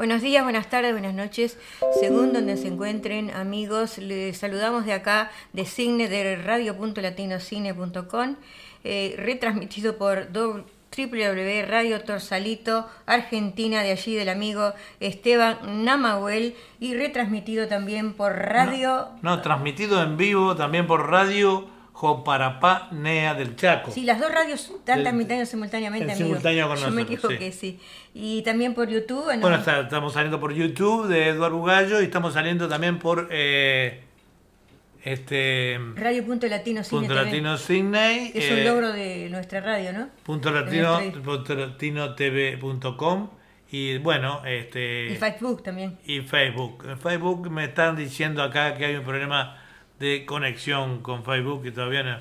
[0.00, 1.58] Buenos días, buenas tardes, buenas noches.
[2.00, 8.36] Según donde se encuentren, amigos, les saludamos de acá, de Cine, de radio.latinocine.com,
[8.82, 17.68] eh, retransmitido por www Radio Torsalito, Argentina, de allí del amigo Esteban Namahuel, y retransmitido
[17.68, 19.08] también por radio.
[19.20, 21.68] no transmitido en vivo también por radio
[22.00, 23.90] Joparapá Nea del Chaco.
[23.90, 27.78] Sí, las dos radios están transmitiendo simultáneamente, en simultáneo con Yo me equivoqué, sí.
[28.14, 29.26] Y también por YouTube.
[29.38, 34.00] Bueno, estamos saliendo por YouTube de Eduardo Bugallo y estamos saliendo también por eh,
[35.04, 37.00] este Radio Punto Latino Cine.
[37.00, 38.32] Punto Latino Cine.
[38.34, 40.08] Es un eh, logro de nuestra radio, ¿no?
[40.22, 43.28] Punto Latino, punto latino TV.com.
[43.70, 45.12] Y bueno, este.
[45.12, 45.98] Y Facebook también.
[46.06, 46.82] Y Facebook.
[46.88, 49.59] En Facebook me están diciendo acá que hay un problema
[50.00, 52.18] de conexión con Facebook que todavía no.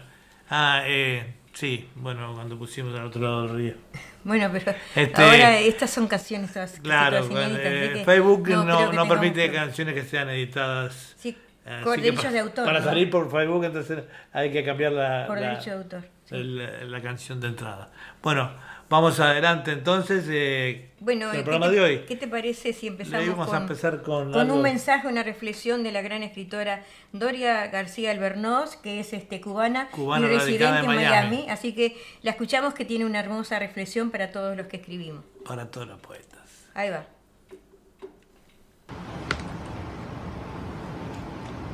[0.50, 3.74] Ah, eh, sí, bueno, cuando pusimos al otro lado del río.
[4.22, 9.96] Bueno, pero este, ahora estas son canciones todas Claro, eh, Facebook no, no, permite canciones
[9.96, 11.16] que sean editadas.
[11.18, 11.38] Sí,
[11.86, 12.66] por derechos de autor.
[12.66, 17.40] Para salir por Facebook, entonces hay que cambiar la, por la, de autor, la canción
[17.40, 17.92] de entrada.
[18.22, 18.52] Bueno,
[18.90, 22.00] Vamos adelante entonces eh, bueno, el programa de hoy.
[22.08, 25.92] ¿Qué te parece si empezamos con, a empezar con, con un mensaje, una reflexión de
[25.92, 26.83] la gran escritora
[27.14, 31.45] Doria García Albernoz, que es este cubana, y residente en Miami.
[31.50, 35.23] Así que la escuchamos que tiene una hermosa reflexión para todos los que escribimos.
[35.45, 36.39] Para todos los poetas.
[36.73, 37.05] Ahí va.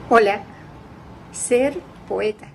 [0.07, 0.43] Hola,
[1.31, 2.47] ser poeta.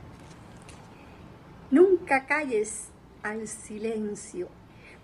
[1.70, 2.88] Nunca calles
[3.22, 4.48] al silencio.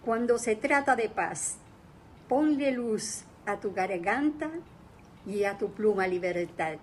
[0.07, 1.57] Cuando se trata de paz,
[2.29, 4.49] ponle luz a tu garganta
[5.27, 6.77] y a tu pluma libertad.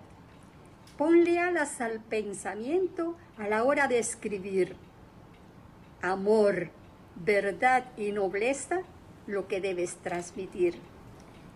[0.97, 4.75] Ponle alas al pensamiento a la hora de escribir.
[6.01, 6.71] Amor,
[7.15, 8.81] verdad y nobleza
[9.25, 10.75] lo que debes transmitir.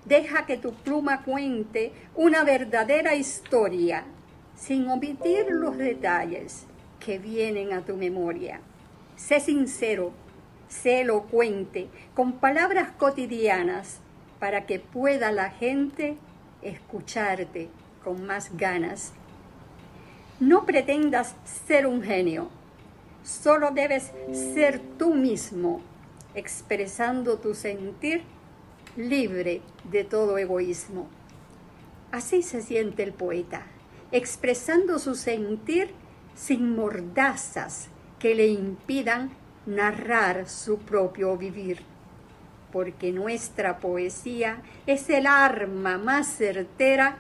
[0.06, 4.06] Deja que tu pluma cuente una verdadera historia,
[4.56, 6.66] sin omitir los detalles
[7.02, 8.62] que vienen a tu memoria.
[9.18, 10.14] Sé sincero,
[10.68, 14.00] sé elocuente, con palabras cotidianas,
[14.40, 16.18] para que pueda la gente
[16.62, 17.70] escucharte
[18.04, 19.14] con más ganas.
[20.40, 21.36] No pretendas
[21.68, 22.50] ser un genio,
[23.24, 25.82] solo debes ser tú mismo,
[26.36, 28.24] expresando tu sentir
[28.96, 31.08] libre de todo egoísmo.
[32.12, 33.64] Así se siente el poeta,
[34.12, 35.90] expresando su sentir
[36.36, 37.90] sin mordazas,
[38.20, 39.32] que le impidan
[39.68, 41.82] narrar su propio vivir,
[42.72, 47.18] porque nuestra poesía es el arma más certera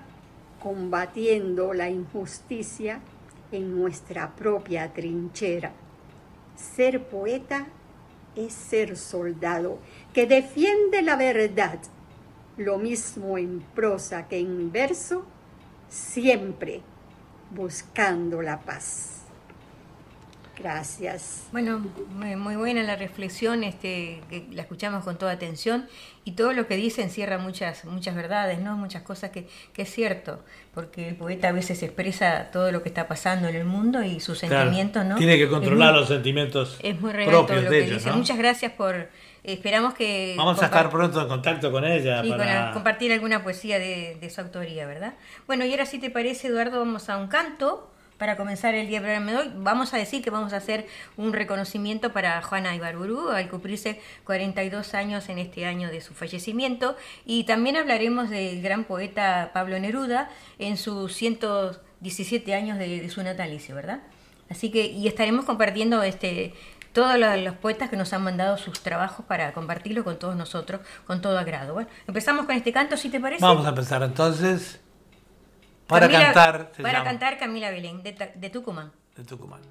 [0.63, 3.01] combatiendo la injusticia
[3.51, 5.73] en nuestra propia trinchera.
[6.55, 7.67] Ser poeta
[8.35, 9.79] es ser soldado
[10.13, 11.79] que defiende la verdad,
[12.55, 15.25] lo mismo en prosa que en verso,
[15.89, 16.81] siempre
[17.51, 19.16] buscando la paz.
[20.59, 21.47] Gracias.
[21.51, 21.79] Bueno,
[22.09, 25.85] muy buena la reflexión, este, que la escuchamos con toda atención
[26.23, 28.75] y todo lo que dice encierra muchas, muchas verdades, ¿no?
[28.75, 32.89] Muchas cosas que, que es cierto, porque el poeta a veces expresa todo lo que
[32.89, 35.15] está pasando en el mundo y sus sentimientos, ¿no?
[35.15, 38.11] Tiene que controlar los sentimientos es muy real propios lo que dice.
[38.11, 39.09] Muchas gracias por,
[39.43, 40.33] esperamos que...
[40.37, 42.25] Vamos a estar pronto en contacto con ella.
[42.25, 42.71] Y para...
[42.73, 45.13] compartir alguna poesía de, de su autoría, ¿verdad?
[45.45, 48.99] Bueno, y ahora si te parece, Eduardo, vamos a un canto para comenzar el día
[48.99, 53.29] programa de hoy, vamos a decir que vamos a hacer un reconocimiento para Juana Ibarburú
[53.29, 56.95] al cumplirse 42 años en este año de su fallecimiento
[57.25, 63.75] y también hablaremos del gran poeta Pablo Neruda en sus 117 años de, su natalicio,
[63.75, 64.01] ¿verdad?
[64.49, 66.53] Así que y estaremos compartiendo este
[66.93, 71.21] todos los, poetas que nos han mandado sus trabajos para compartirlo con todos nosotros con
[71.21, 71.75] todo agrado.
[71.75, 73.43] Bueno, empezamos con este canto, si te parece.
[73.43, 74.79] Vamos a empezar entonces.
[75.87, 76.71] Para cantar.
[76.81, 78.91] para cantar Camila Belén, de, de Tucumán.
[79.15, 79.61] De Tucumán.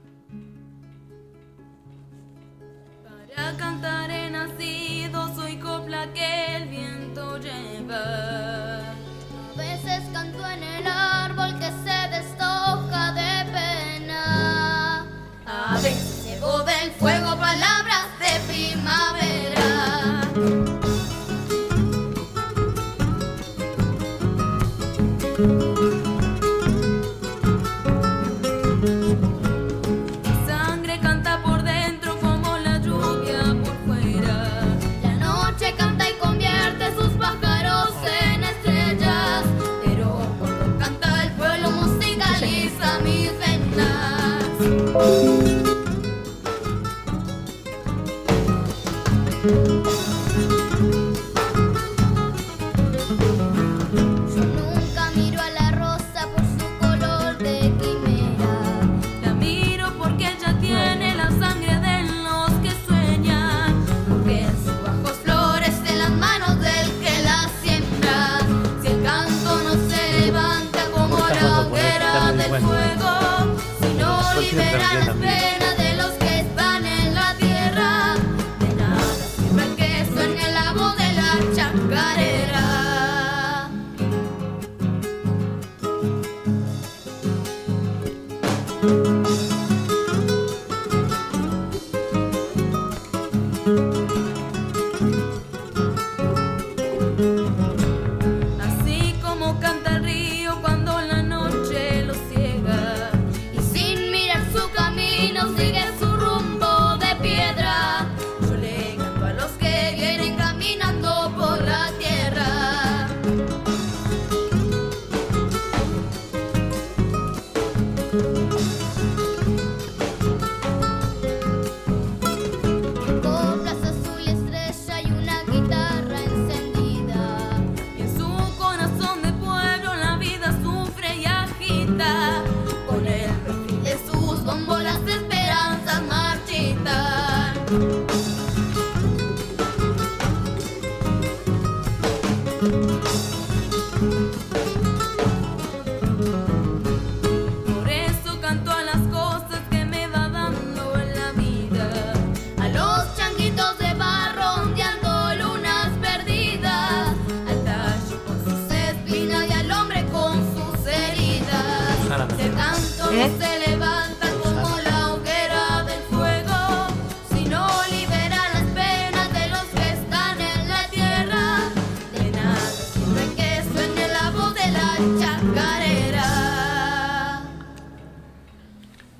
[3.05, 8.81] Para cantar he nacido, soy copla que el viento lleva.
[8.81, 15.07] A veces canto en el árbol que se destoja de pena.
[15.47, 19.67] A veces llevo del fuego palabras de primavera.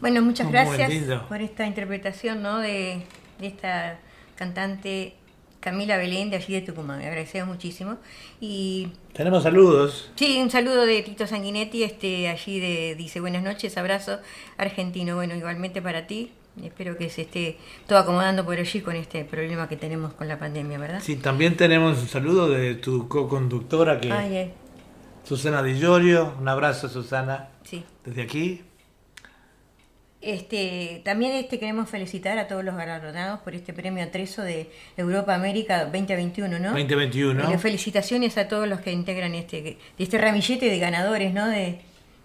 [0.01, 1.27] Bueno, muchas Muy gracias lindo.
[1.29, 2.59] por esta interpretación ¿no?
[2.59, 3.03] de,
[3.39, 3.99] de esta
[4.37, 5.15] cantante
[5.61, 6.99] Camila Belén de allí de Tucumán.
[7.01, 7.97] Le agradecemos muchísimo.
[8.41, 10.11] Y Tenemos saludos.
[10.15, 14.19] sí, un saludo de Tito Sanguinetti, este, allí de, dice buenas noches, abrazo
[14.59, 15.17] argentino.
[15.17, 16.31] Bueno, igualmente para ti.
[16.63, 20.39] Espero que se esté todo acomodando por allí con este problema que tenemos con la
[20.39, 21.01] pandemia, ¿verdad?
[21.03, 24.53] Sí, también tenemos un saludo de tu co-conductora, que Ay, ay,
[25.25, 26.33] Susana Di Llorio.
[26.41, 27.85] Un abrazo, Susana, sí.
[28.07, 28.63] desde aquí.
[30.27, 35.37] Este, también este queremos felicitar a todos los galardonados por este premio Atreso de Europa
[35.37, 36.71] América 2021, ¿no?
[36.71, 37.55] 2021.
[37.55, 41.47] Y felicitaciones a todos los que integran este, este ramillete de ganadores, ¿no?
[41.47, 41.79] De,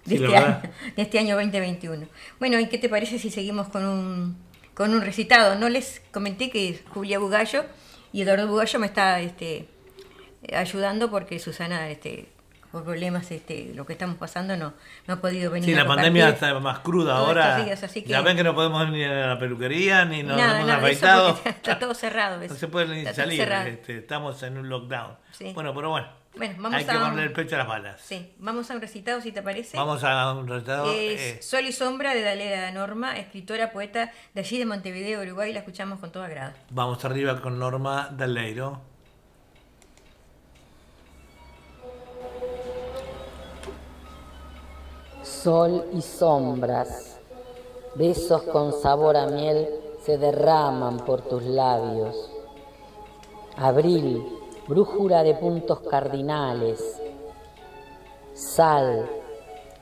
[0.05, 0.61] de Sí, la este, año,
[0.95, 2.07] de este año 2021.
[2.39, 4.35] Bueno, ¿y qué te parece si seguimos con un,
[4.73, 5.53] con un recitado?
[5.53, 7.65] No les comenté que Julia Bugallo
[8.11, 9.67] y Eduardo Bugallo me está este,
[10.51, 12.29] ayudando porque Susana, este,
[12.71, 14.73] por problemas, este, lo que estamos pasando, no,
[15.07, 17.63] no ha podido venir Sí, a la pandemia está más cruda todos ahora.
[17.63, 20.37] días, así que- Ya ven que no podemos ir ni a la peluquería, ni nos
[20.37, 21.33] Nada, hemos afeitado.
[21.35, 22.39] porque está, está todo cerrado.
[22.45, 25.17] No se puede ni Está salir, este, estamos en un lockdown.
[25.31, 25.51] Sí.
[25.53, 27.99] Bueno, pero bueno, Bueno, vamos hay que a un- ponerle el pecho a las balas.
[28.01, 29.75] Sí, vamos a un recitado si te parece.
[29.77, 30.91] Vamos a un retado.
[30.93, 35.51] Es eh, Sol y Sombra de Dalera Norma, escritora, poeta de allí de Montevideo, Uruguay.
[35.51, 36.53] La escuchamos con todo agrado.
[36.69, 38.81] vamos arriba con Norma Daleiro.
[45.43, 47.17] Sol y sombras,
[47.95, 49.67] besos con sabor a miel
[50.03, 52.29] se derraman por tus labios.
[53.57, 54.23] Abril,
[54.67, 57.01] brújula de puntos cardinales,
[58.35, 59.09] sal,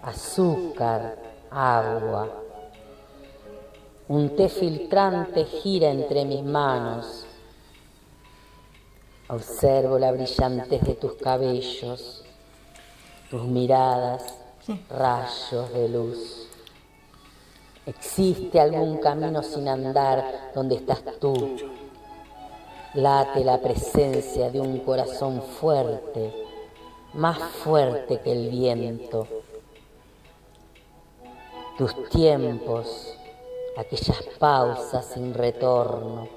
[0.01, 1.18] azúcar,
[1.51, 2.30] agua.
[4.08, 7.25] Un té filtrante gira entre mis manos.
[9.28, 12.24] Observo la brillantez de tus cabellos,
[13.30, 14.38] tus miradas,
[14.90, 16.48] rayos de luz.
[17.86, 21.58] ¿Existe algún camino sin andar donde estás tú?
[22.94, 26.34] Late la presencia de un corazón fuerte,
[27.14, 29.28] más fuerte que el viento.
[31.78, 33.16] Tus tiempos,
[33.78, 36.28] aquellas pausas sin retorno.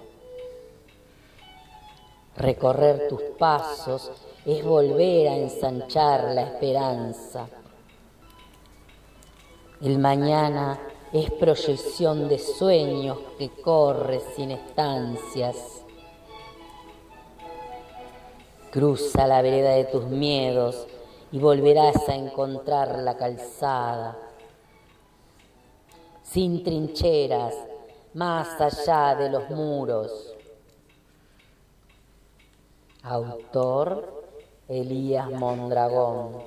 [2.37, 4.11] Recorrer tus pasos
[4.47, 7.47] es volver a ensanchar la esperanza.
[9.83, 10.79] El mañana
[11.13, 15.57] es proyección de sueños que corre sin estancias.
[18.71, 20.87] Cruza la vereda de tus miedos
[21.33, 24.17] y volverás a encontrar la calzada.
[26.23, 27.57] Sin trincheras,
[28.15, 30.33] más allá de los muros.
[33.03, 34.29] Autor
[34.69, 36.41] Elías Mondragón.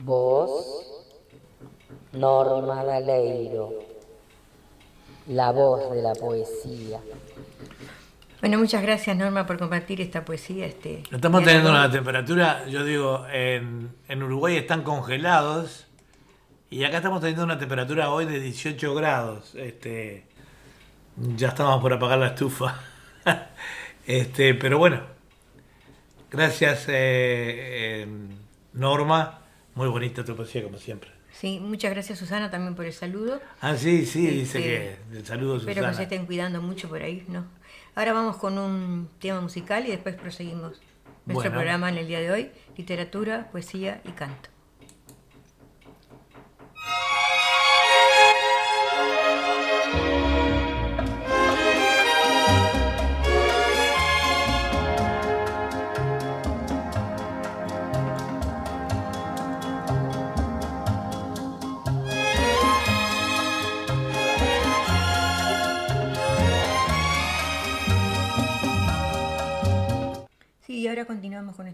[0.00, 1.01] Voz
[2.12, 3.70] Norma Daleiro.
[5.28, 6.98] La voz de la poesía.
[8.40, 10.66] Bueno, muchas gracias Norma por compartir esta poesía.
[10.66, 15.86] Este, Estamos teniendo una temperatura, yo digo, en, en Uruguay están congelados
[16.68, 19.54] y acá estamos teniendo una temperatura hoy de 18 grados.
[19.54, 20.26] Este,
[21.16, 22.80] ya estamos por apagar la estufa.
[24.06, 25.02] este, pero bueno,
[26.30, 28.06] gracias eh, eh,
[28.72, 29.38] Norma,
[29.76, 31.11] muy bonita tu poesía como siempre.
[31.42, 33.40] Sí, muchas gracias Susana también por el saludo.
[33.60, 34.62] Ah, sí, sí, dice Este,
[35.10, 35.94] que el saludo Espero que Susana.
[35.96, 37.46] se estén cuidando mucho por ahí, ¿no?
[37.96, 40.80] Ahora vamos con un tema musical y después proseguimos
[41.26, 41.50] nuestro Bueno.
[41.50, 44.50] programa en el día de hoy, literatura, poesía y canto.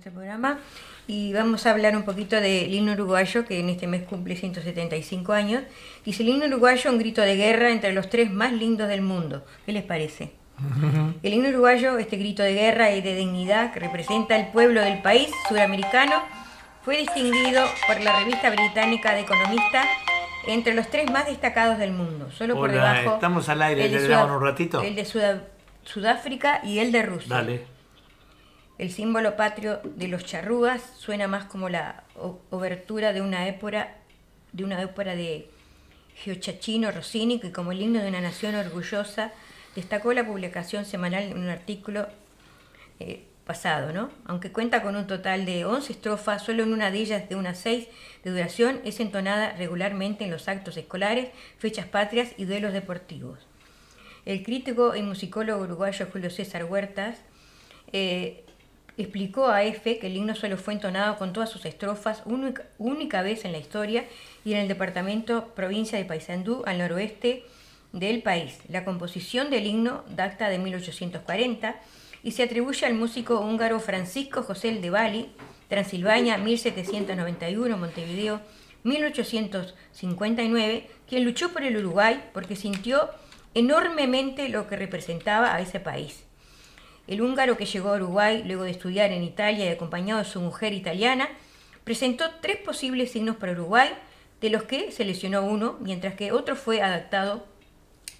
[0.08, 0.58] Este programa
[1.06, 5.32] y vamos a hablar un poquito del himno uruguayo que en este mes cumple 175
[5.34, 5.64] años.
[6.04, 9.44] Dice el himno uruguayo un grito de guerra entre los tres más lindos del mundo.
[9.66, 10.32] ¿Qué les parece?
[11.22, 15.02] El himno uruguayo, este grito de guerra y de dignidad que representa el pueblo del
[15.02, 16.22] país sudamericano,
[16.82, 19.86] fue distinguido por la revista británica de economistas
[20.48, 23.14] entre los tres más destacados del mundo, solo por debajo.
[23.14, 25.06] estamos al aire, el de
[25.84, 27.36] Sudáfrica y el de Rusia.
[27.36, 27.77] Dale.
[28.78, 32.04] El símbolo patrio de los charrúas suena más como la
[32.50, 33.96] obertura de una ópera
[34.52, 35.50] de una ópera de
[36.24, 39.32] que como el himno de una nación orgullosa
[39.74, 42.08] destacó la publicación semanal en un artículo
[42.98, 44.10] eh, pasado, ¿no?
[44.26, 47.58] Aunque cuenta con un total de 11 estrofas, solo en una de ellas de unas
[47.58, 47.88] 6
[48.24, 53.38] de duración es entonada regularmente en los actos escolares, fechas patrias y duelos deportivos.
[54.26, 57.18] El crítico y musicólogo uruguayo Julio César Huertas
[57.92, 58.44] eh,
[59.02, 63.22] explicó a EFE que el himno solo fue entonado con todas sus estrofas única, única
[63.22, 64.04] vez en la historia
[64.44, 67.44] y en el departamento provincia de Paysandú, al noroeste
[67.92, 68.58] del país.
[68.68, 71.76] La composición del himno data de 1840
[72.22, 75.30] y se atribuye al músico húngaro Francisco José de Bali,
[75.68, 78.40] Transilvania 1791, Montevideo
[78.84, 83.10] 1859, quien luchó por el Uruguay porque sintió
[83.54, 86.27] enormemente lo que representaba a ese país.
[87.08, 90.40] El húngaro que llegó a Uruguay luego de estudiar en Italia y acompañado de su
[90.40, 91.28] mujer italiana,
[91.82, 93.88] presentó tres posibles signos para Uruguay,
[94.42, 97.46] de los que seleccionó uno, mientras que otro fue adaptado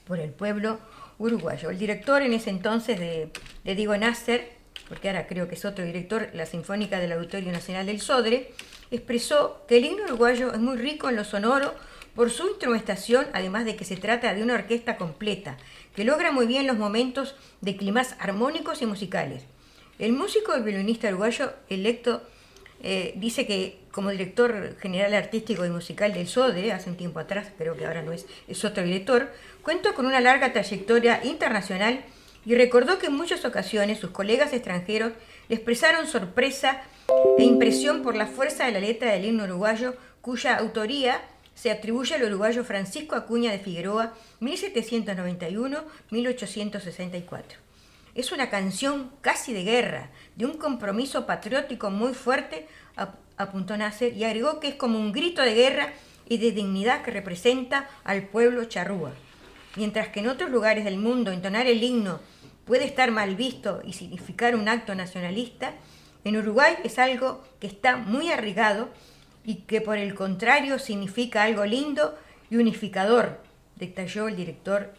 [0.07, 0.78] por el pueblo
[1.18, 1.68] uruguayo.
[1.68, 3.30] El director en ese entonces de,
[3.62, 4.52] de Diego Nasser,
[4.88, 8.52] porque ahora creo que es otro director, la Sinfónica del Auditorio Nacional del Sodre,
[8.90, 11.75] expresó que el himno uruguayo es muy rico en lo sonoro
[12.14, 15.57] por su instrumentación, además de que se trata de una orquesta completa,
[15.99, 19.43] que logra muy bien los momentos de climas armónicos y musicales.
[19.99, 22.23] El músico y violinista uruguayo electo
[22.85, 27.49] eh, dice que como director general artístico y musical del SODE, hace un tiempo atrás,
[27.59, 32.05] creo que ahora no es, es otro director, cuenta con una larga trayectoria internacional
[32.47, 35.14] y recordó que en muchas ocasiones sus colegas extranjeros
[35.49, 36.81] le expresaron sorpresa
[37.38, 41.21] e impresión por la fuerza de la letra del himno uruguayo, cuya autoría
[41.59, 44.12] se atribuye al uruguayo Francisco Acuña de Figueroa,
[46.12, 47.43] 1791-1864.
[48.15, 54.17] Es una canción casi de guerra, de un compromiso patriótico muy fuerte, ap- apuntó Nasser,
[54.17, 55.93] y agregó que es como un grito de guerra
[56.29, 59.12] y de dignidad que representa al pueblo charrúa.
[59.77, 62.21] Mientras que en otros lugares del mundo entonar el himno
[62.67, 65.75] puede estar mal visto y significar un acto nacionalista,
[66.25, 68.91] en Uruguay es algo que está muy arraigado
[69.49, 72.14] y que por el contrario significa algo lindo
[72.50, 73.40] y unificador,
[73.76, 74.93] detalló el director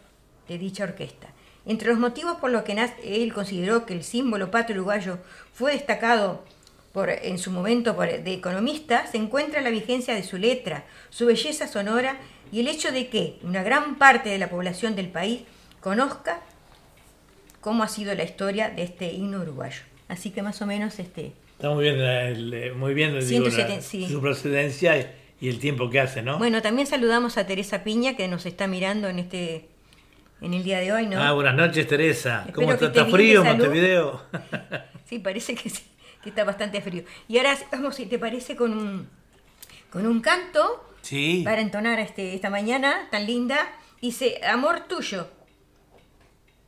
[0.48, 1.28] de dicha orquesta.
[1.66, 5.18] Entre los motivos por los que él consideró que el símbolo patrio uruguayo
[5.54, 6.42] fue destacado
[6.92, 11.26] por, en su momento por- de economista, se encuentra la vigencia de su letra, su
[11.26, 12.16] belleza sonora
[12.50, 15.42] y el hecho de que una gran parte de la población del país
[15.80, 16.40] conozca
[17.60, 19.82] cómo ha sido la historia de este himno uruguayo.
[20.08, 23.82] Así que más o menos este, Está muy bien, el- muy bien digo, la- 170,
[23.82, 24.08] sí.
[24.08, 24.96] su procedencia
[25.42, 26.38] y, el tiempo que hace, ¿no?
[26.38, 29.68] Bueno, también saludamos a Teresa Piña que nos está mirando en este
[30.40, 31.22] en el día de hoy, ¿no?
[31.22, 32.38] Ah, buenas noches, Teresa.
[32.46, 32.86] Espero ¿Cómo está?
[32.86, 33.44] ¿Está frío.
[33.44, 34.22] Montevideo?
[35.04, 35.82] Sí, parece que sí,
[36.22, 37.02] que está bastante frío.
[37.28, 39.08] Y ahora vamos, si te parece, con un
[39.90, 41.42] con un canto Sí.
[41.44, 43.68] para entonar este, esta mañana tan linda.
[44.00, 45.28] Dice Amor tuyo.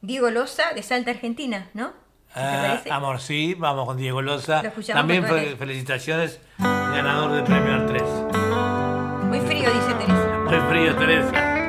[0.02, 1.94] Diego Loza de Salta, Argentina, ¿no?
[2.34, 4.62] ¿Te Ah, amor, sí, vamos con Diego Loza.
[4.62, 8.02] Lo También fe- felicitaciones, ganador del premio al 3.
[9.24, 10.38] Muy frío, dice Teresa.
[10.46, 11.61] Muy frío, Teresa.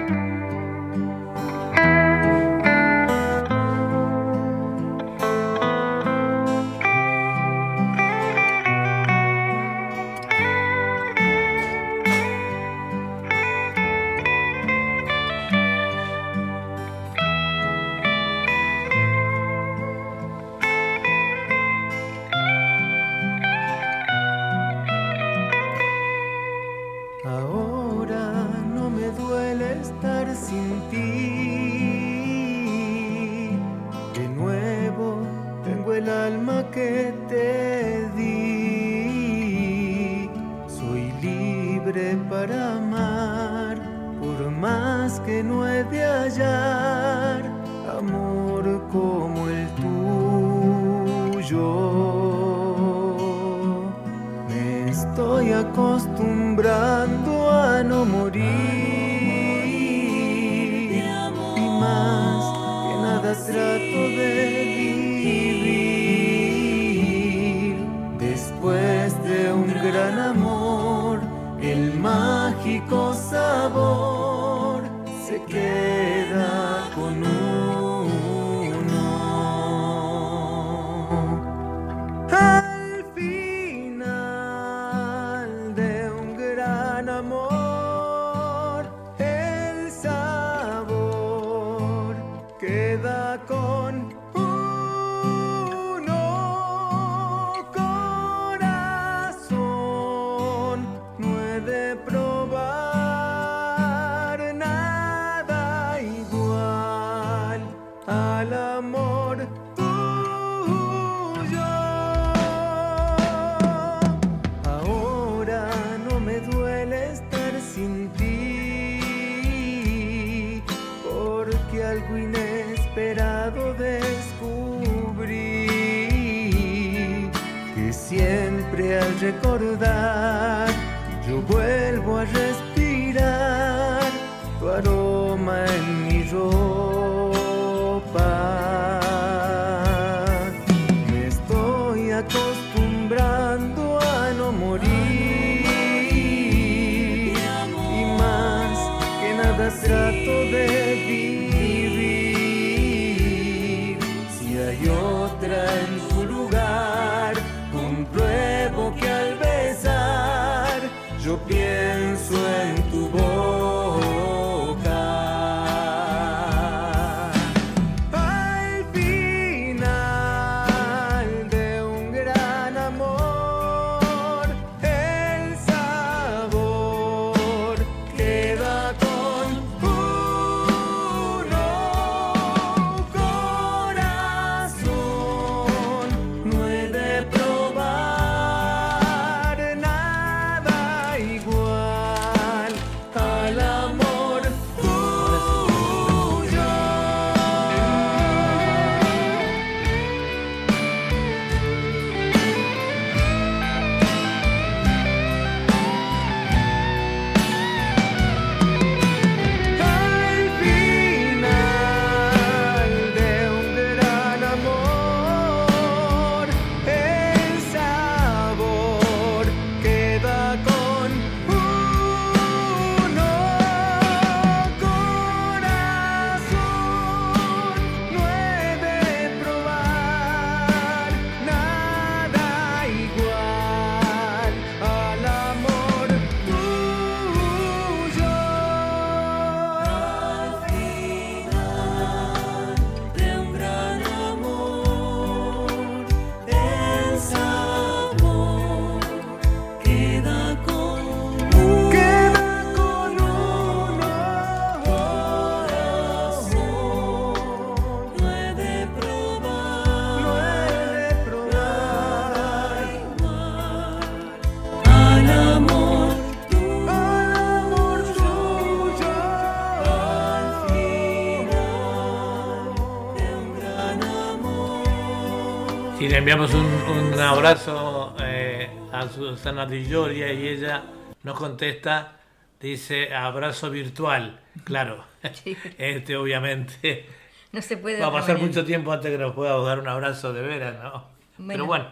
[276.24, 280.82] Enviamos un, un abrazo eh, a Susana Di y ella
[281.22, 282.14] nos contesta,
[282.62, 284.40] dice abrazo virtual.
[284.64, 285.04] Claro,
[285.44, 285.58] Sí.
[285.78, 287.06] este obviamente
[287.52, 287.98] No se puede.
[287.98, 288.48] de va a pasar manera.
[288.48, 291.04] mucho tiempo antes que nos podamos dar un abrazo de veras, ¿no?
[291.46, 291.88] Pero bueno,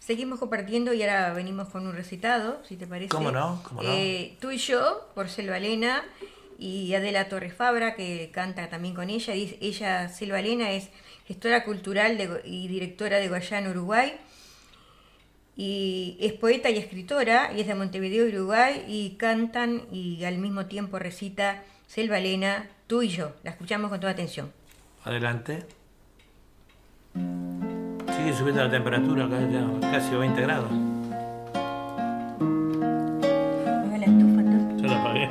[0.00, 3.10] Seguimos compartiendo y ahora venimos con un recitado, si te parece.
[3.10, 3.62] ¿Cómo no?
[3.68, 3.88] ¿Cómo no?
[3.92, 6.02] Eh, tú y yo, por Selva Elena,
[6.58, 9.32] y Adela Torres Fabra, que canta también con ella.
[9.34, 10.90] Dice- Ella, Selva Elena, es
[11.30, 14.14] gestora cultural de y directora de Guayana, Uruguay.
[15.56, 20.66] Y es poeta y escritora, y es de Montevideo, Uruguay, y cantan y al mismo
[20.66, 23.34] tiempo recita Selva Elena, tú y yo.
[23.44, 24.50] La escuchamos con toda atención.
[25.04, 25.66] adelante.
[27.14, 29.28] Sigue subiendo la temperatura,
[29.82, 30.70] casi 20 grados.
[34.80, 35.28] Yo la apagué.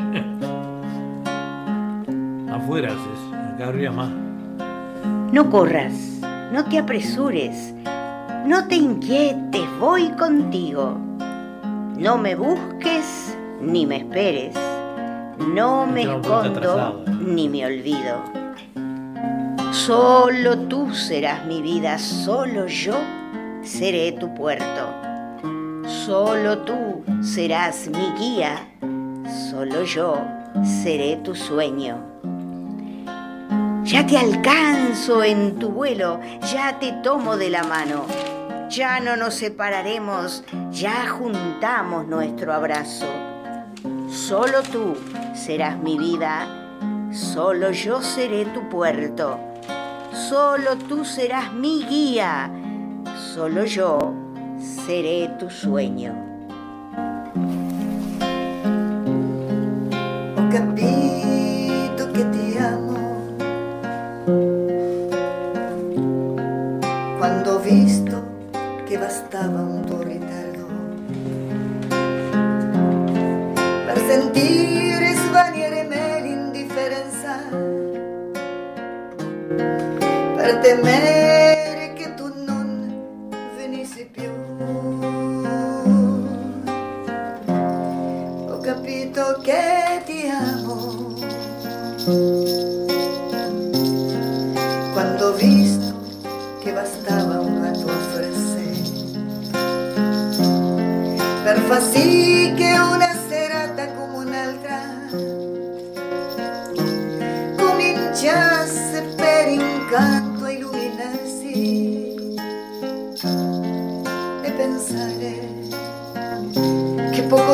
[2.54, 4.29] Afuera haces, acá arriba más.
[5.32, 5.94] No corras,
[6.52, 7.76] no te apresures,
[8.48, 10.98] no te inquietes, voy contigo.
[11.98, 14.56] No me busques ni me esperes,
[15.38, 17.10] no me poquito escondo atrasados.
[17.22, 18.24] ni me olvido.
[19.72, 22.96] Solo tú serás mi vida, solo yo
[23.62, 24.94] seré tu puerto.
[25.86, 28.68] Solo tú serás mi guía,
[29.52, 30.20] solo yo
[30.64, 32.09] seré tu sueño.
[33.90, 36.20] Ya te alcanzo en tu vuelo,
[36.54, 38.06] ya te tomo de la mano.
[38.70, 43.08] Ya no nos separaremos, ya juntamos nuestro abrazo.
[44.08, 44.96] Solo tú
[45.34, 46.48] serás mi vida,
[47.12, 49.40] solo yo seré tu puerto.
[50.14, 52.52] Solo tú serás mi guía,
[53.34, 54.14] solo yo
[54.86, 56.29] seré tu sueño.
[80.70, 81.19] de menos.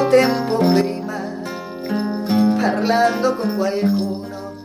[0.05, 1.19] Poco tempo prima
[2.59, 4.61] parlando con qualcuno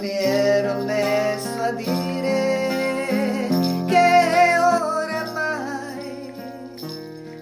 [0.00, 3.48] mi ero messo a dire
[3.86, 6.32] che oramai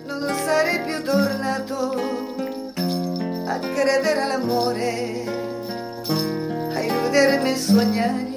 [0.07, 2.01] non sarei più tornato
[3.47, 5.25] a credere all'amore,
[6.75, 8.31] a illudermi e sognare.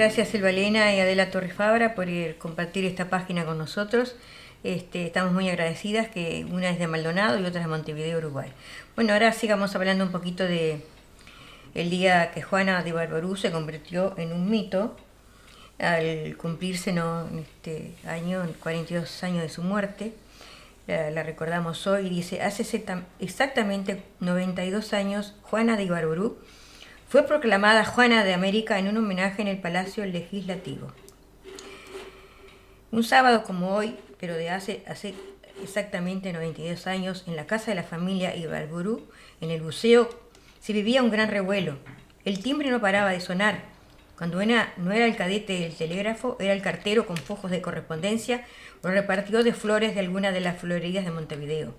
[0.00, 2.08] Gracias Silva Elena y Adela Torrefabra por
[2.38, 4.16] compartir esta página con nosotros.
[4.64, 8.50] Este, estamos muy agradecidas que una es de Maldonado y otra es de Montevideo, Uruguay.
[8.96, 10.80] Bueno, ahora sigamos hablando un poquito de
[11.74, 14.96] el día que Juana de Barbarú se convirtió en un mito
[15.78, 17.28] al cumplirse ¿no?
[17.38, 20.14] este año, 42 años de su muerte.
[20.86, 22.62] La, recordamos hoy dice, hace
[23.18, 26.38] exactamente 92 años, Juana de Ibarburú
[27.10, 30.92] fue proclamada Juana de América en un homenaje en el Palacio Legislativo.
[32.92, 34.84] Un sábado como hoy, pero de hace,
[35.60, 39.08] exactamente 92 años, en la casa de la familia Ibarburú,
[39.40, 40.08] en el buceo,
[40.60, 41.78] se vivía un gran revuelo.
[42.24, 43.64] El timbre no paraba de sonar.
[44.16, 48.44] Cuando era- no era el cadete del telégrafo, era el cartero con fojos de correspondencia
[48.84, 51.74] o el repartidor de flores de alguna de las florerías de Montevideo.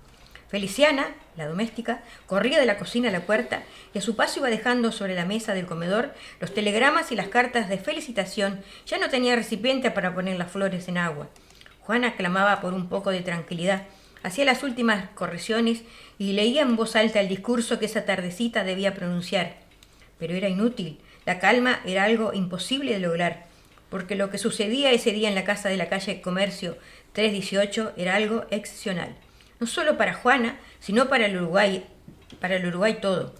[0.52, 3.62] Feliciana, la doméstica, corría de la cocina a la puerta
[3.94, 7.28] y a su paso iba dejando sobre la mesa del comedor los telegramas y las
[7.28, 8.60] cartas de felicitación.
[8.84, 11.30] Ya no tenía recipiente para poner las flores en agua.
[11.80, 13.84] Juana clamaba por un poco de tranquilidad,
[14.22, 15.84] hacía las últimas correcciones
[16.18, 19.54] y leía en voz alta el discurso que esa tardecita debía pronunciar.
[20.18, 23.46] Pero era inútil, la calma era algo imposible de lograr,
[23.88, 26.76] porque lo que sucedía ese día en la casa de la calle Comercio
[27.14, 29.16] 318 era algo excepcional,
[29.62, 31.86] no solo para Juana, sino para el Uruguay,
[32.40, 33.32] para el Uruguay todo.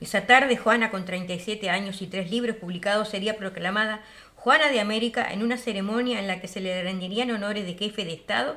[0.00, 4.00] Esa tarde Juana, con 37 años y tres libros publicados, sería proclamada
[4.36, 8.04] Juana de América en una ceremonia en la que se le rendirían honores de jefe
[8.04, 8.54] de Estado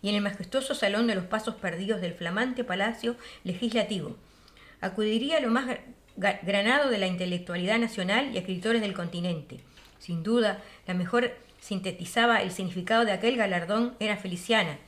[0.00, 4.16] y en el majestuoso salón de los pasos perdidos del flamante Palacio Legislativo.
[4.80, 5.66] Acudiría lo más
[6.16, 9.60] granado de la intelectualidad nacional y escritores del continente.
[9.98, 11.30] Sin duda, la mejor
[11.60, 14.78] sintetizaba el significado de aquel galardón era Feliciana.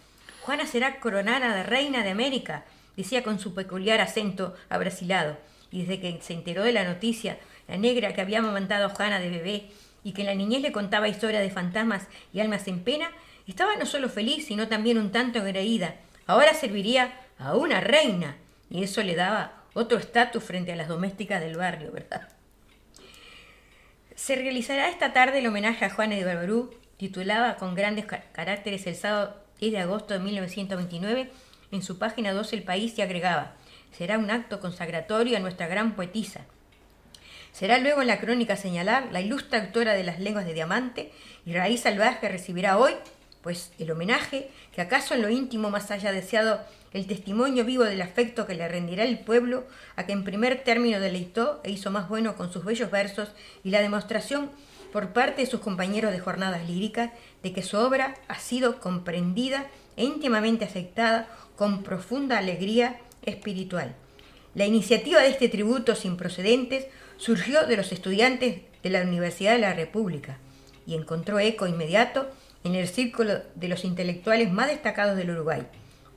[0.42, 2.64] Juana será coronada de reina de América,
[2.96, 5.37] decía con su peculiar acento abrasilado.
[5.70, 9.20] Y desde que se enteró de la noticia, la negra que había amamantado a Juana
[9.20, 9.68] de bebé
[10.03, 13.11] y que en la niñez le contaba historias de fantasmas y almas en pena,
[13.46, 15.96] estaba no solo feliz, sino también un tanto engreída.
[16.26, 18.37] Ahora serviría a una reina,
[18.70, 22.29] y eso le daba otro estatus frente a las domésticas del barrio, ¿verdad?
[24.14, 28.87] Se realizará esta tarde el homenaje a Juana de Barbarú, titulada con grandes ca- caracteres
[28.87, 31.31] el sábado 10 de agosto de 1929
[31.70, 33.53] en su página 2 El País y agregaba,
[33.96, 36.46] será un acto consagratorio a nuestra gran poetisa.
[37.53, 41.12] Será luego en la crónica señalar la ilustre autora de las lenguas de diamante
[41.44, 42.92] y raíz salvaje recibirá hoy,
[43.42, 46.61] pues el homenaje que acaso en lo íntimo más haya deseado
[46.92, 51.01] el testimonio vivo del afecto que le rendirá el pueblo a que en primer término
[51.01, 53.29] deleitó e hizo más bueno con sus bellos versos
[53.62, 54.51] y la demostración
[54.92, 57.11] por parte de sus compañeros de jornadas líricas
[57.42, 63.94] de que su obra ha sido comprendida e íntimamente aceptada con profunda alegría espiritual.
[64.55, 66.87] La iniciativa de este tributo sin procedentes
[67.18, 70.38] surgió de los estudiantes de la Universidad de la República
[70.87, 72.29] y encontró eco inmediato
[72.64, 75.66] en el círculo de los intelectuales más destacados del Uruguay.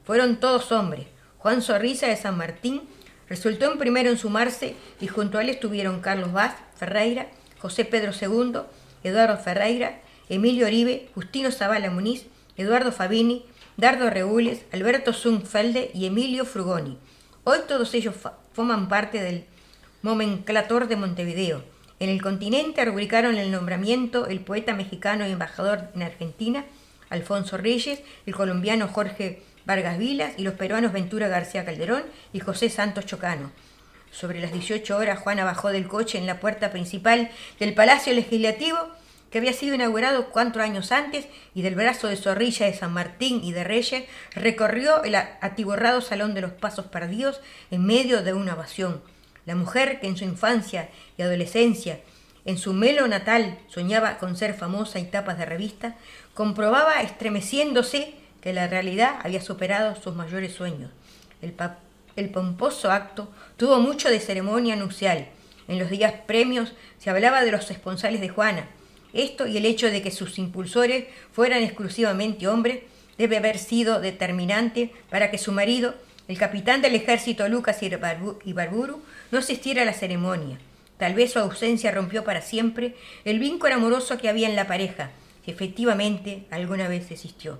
[0.03, 1.05] Fueron todos hombres.
[1.38, 2.81] Juan Zorrilla de San Martín
[3.29, 7.27] resultó en primero en sumarse y junto a él estuvieron Carlos Vaz Ferreira,
[7.63, 8.60] José Pedro II,
[9.06, 12.26] Eduardo Ferreira, Emilio Oribe, Justino Zavala Muniz,
[12.58, 13.45] Eduardo Fabini,
[13.78, 16.97] Dardo Regules, Alberto Zungfelde y Emilio Frugoni.
[17.45, 18.15] Hoy todos ellos
[18.52, 19.45] forman parte del
[20.02, 21.63] nomenclator de Montevideo.
[22.02, 26.65] En el continente rubricaron el nombramiento el poeta mexicano y embajador en Argentina,
[27.10, 32.69] Alfonso Reyes, el colombiano Jorge Vargas Vilas y los peruanos Ventura García Calderón y José
[32.69, 33.52] Santos Chocano.
[34.13, 38.78] Sobre las 18 horas, Juana bajó del coche en la puerta principal del Palacio Legislativo,
[39.32, 43.43] que había sido inaugurado cuatro años antes, y del brazo de Zorrilla de San Martín
[43.43, 44.04] y de Reyes,
[44.36, 49.02] recorrió el atiborrado Salón de los Pasos Perdidos en medio de una ovación.
[49.47, 51.99] La mujer que en su infancia y adolescencia,
[52.45, 55.95] en su melo natal, soñaba con ser famosa y tapas de revista,
[56.36, 60.91] comprobaba estremeciéndose que la realidad había superado sus mayores sueños.
[61.41, 61.54] El,
[62.15, 65.28] el pomposo acto tuvo mucho de ceremonia nupcial.
[65.67, 68.67] En los días premios se hablaba de los responsales de Juana.
[69.13, 72.80] Esto y el hecho de que sus impulsores fueran exclusivamente hombres
[73.17, 75.93] debe haber sido determinante para que su marido,
[76.28, 80.58] el capitán del ejército Lucas Ibarbu- Ibarburu, no asistiera a la ceremonia.
[80.97, 82.95] Tal vez su ausencia rompió para siempre
[83.26, 85.12] el vínculo amoroso que había en la pareja,
[85.45, 87.60] que efectivamente alguna vez existió.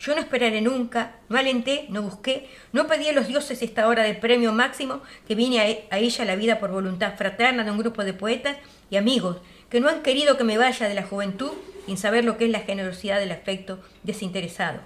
[0.00, 4.04] Yo no esperaré nunca, no alenté, no busqué, no pedí a los dioses esta hora
[4.04, 7.70] del premio máximo que vine a, e- a ella la vida por voluntad fraterna de
[7.72, 8.56] un grupo de poetas
[8.90, 11.50] y amigos que no han querido que me vaya de la juventud
[11.86, 14.80] sin saber lo que es la generosidad del afecto desinteresado.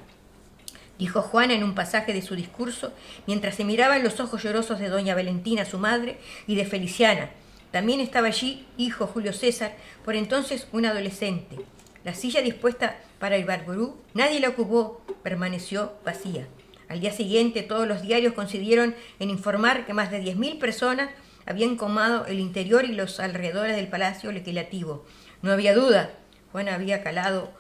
[0.99, 2.93] Dijo Juana en un pasaje de su discurso,
[3.27, 7.31] mientras se miraba en los ojos llorosos de doña Valentina, su madre, y de Feliciana.
[7.73, 11.57] También estaba allí hijo Julio César, por entonces un adolescente.
[12.05, 16.49] La silla dispuesta para el barburú, nadie la ocupó, permaneció vacía.
[16.89, 21.09] Al día siguiente todos los diarios coincidieron en informar que más de 10.000 personas
[21.47, 25.07] habían comado el interior y los alrededores del Palacio Legislativo.
[25.41, 26.11] No había duda,
[26.51, 27.53] Juan había calado,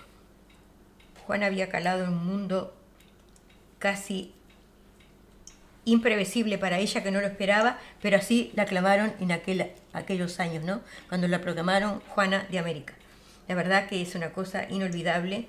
[1.28, 2.74] Juan había calado un mundo
[3.78, 4.34] casi
[5.84, 10.64] imprevisible para ella que no lo esperaba, pero así la clamaron en aquel, aquellos años,
[10.64, 10.80] ¿no?
[11.08, 12.94] Cuando la proclamaron Juana de América.
[13.48, 15.46] La verdad que es una cosa inolvidable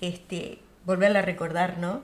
[0.00, 2.02] este, volverla a recordar, ¿no?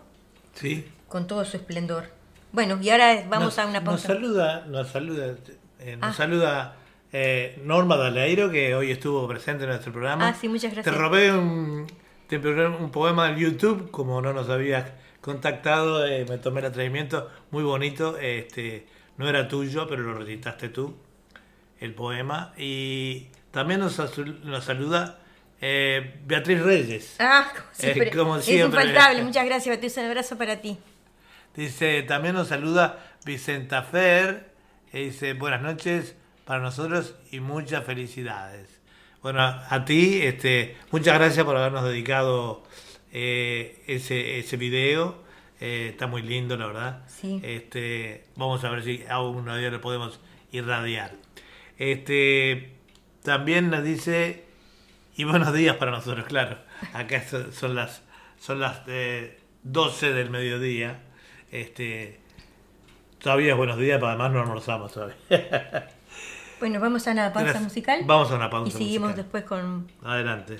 [0.54, 0.86] Sí.
[1.08, 2.04] Con todo su esplendor.
[2.52, 4.08] Bueno, y ahora vamos Nos- a una Nos pausa.
[4.08, 5.34] saluda, nos saluda,
[5.80, 6.12] eh, nos Ah.
[6.12, 6.74] saluda
[7.12, 10.28] eh, Norma Daleiro, que hoy estuvo presente en nuestro programa.
[10.28, 10.94] Ah, sí, muchas gracias.
[10.94, 11.86] Te robé un,
[12.26, 16.66] te robé un poema del YouTube, como no nos habías contactado, eh, me tomé el
[16.66, 18.86] atrevimiento, muy bonito, este,
[19.16, 20.96] no era tuyo, pero lo recitaste tú,
[21.80, 22.52] el poema.
[22.58, 23.98] Y también nos,
[24.44, 25.18] nos saluda
[25.60, 27.16] eh, Beatriz Reyes.
[27.18, 28.08] Ah, como siempre.
[28.08, 29.22] Eh, como es infaltable.
[29.22, 29.96] Muchas gracias, Beatriz.
[29.96, 30.78] Un abrazo para ti.
[31.54, 34.52] Dice, también nos saluda Vicenta Fer,
[34.92, 38.80] dice, buenas noches para nosotros y muchas felicidades.
[39.22, 42.62] Bueno, a ti, este, muchas gracias por habernos dedicado
[43.12, 45.24] eh, ese, ese video.
[45.60, 47.02] Eh, está muy lindo, la verdad.
[47.08, 47.40] Sí.
[47.42, 50.20] Este, vamos a ver si a uno día lo podemos
[50.52, 51.16] irradiar.
[51.76, 52.77] Este,
[53.28, 54.46] también nos dice,
[55.14, 56.56] y buenos días para nosotros, claro.
[56.94, 58.00] Acá son, las,
[58.40, 61.00] son las eh, 12 del mediodía.
[61.52, 62.20] Este,
[63.20, 65.16] todavía es buenos días, pero además no almorzamos todavía.
[66.58, 68.00] Bueno, vamos a una pausa musical.
[68.04, 69.24] Vamos a una pausa Y seguimos musical.
[69.24, 70.58] después con Adelante.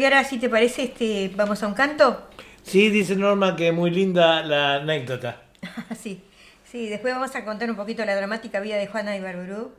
[0.00, 2.26] Y ahora si te parece, este, vamos a un canto.
[2.62, 5.42] Sí, dice Norma que muy linda la anécdota.
[5.94, 6.22] sí,
[6.64, 9.72] sí, después vamos a contar un poquito la dramática vida de Juana de Barburú,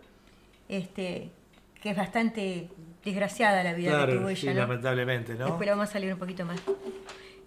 [0.70, 1.32] este,
[1.82, 2.70] que es bastante
[3.04, 4.54] desgraciada la vida que tuvo Claro, ella, sí, ¿no?
[4.54, 5.46] lamentablemente, ¿no?
[5.46, 6.62] Después la vamos a leer un poquito más.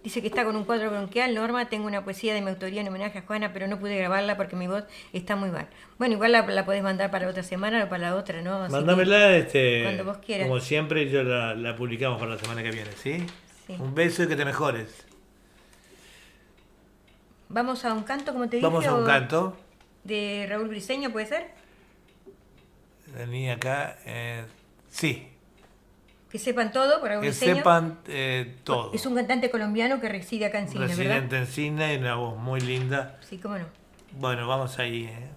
[0.05, 2.87] Dice que está con un cuadro bronquial, Norma, tengo una poesía de mi autoría en
[2.87, 5.67] homenaje a Juana, pero no pude grabarla porque mi voz está muy mal.
[5.97, 8.53] Bueno, igual la, la podés mandar para otra semana o para la otra, ¿no?
[8.53, 10.47] Así que- Mándamela, este, cuando vos quieras.
[10.47, 13.25] como siempre, yo la, la publicamos para la semana que viene, ¿sí?
[13.65, 13.75] Sí.
[13.79, 15.07] Un beso y que te mejores.
[17.49, 18.67] Vamos a un canto, como te dije.
[18.67, 19.57] Vamos a un canto.
[20.03, 21.47] De Raúl Briseño, ¿puede ser?
[23.07, 23.97] Vení acá.
[24.05, 24.43] eh,
[24.89, 25.27] sí,
[26.35, 28.91] Que sepan todo, por Raúl que sepan eh, todo.
[28.93, 30.97] Es un cantante colombiano que reside acá en Cine, ¿verdad?
[30.97, 33.17] Residente en cine y una voz muy linda.
[33.21, 33.67] Sí, cómo no.
[34.19, 35.05] Bueno, vamos ahí.
[35.05, 35.29] ¿eh?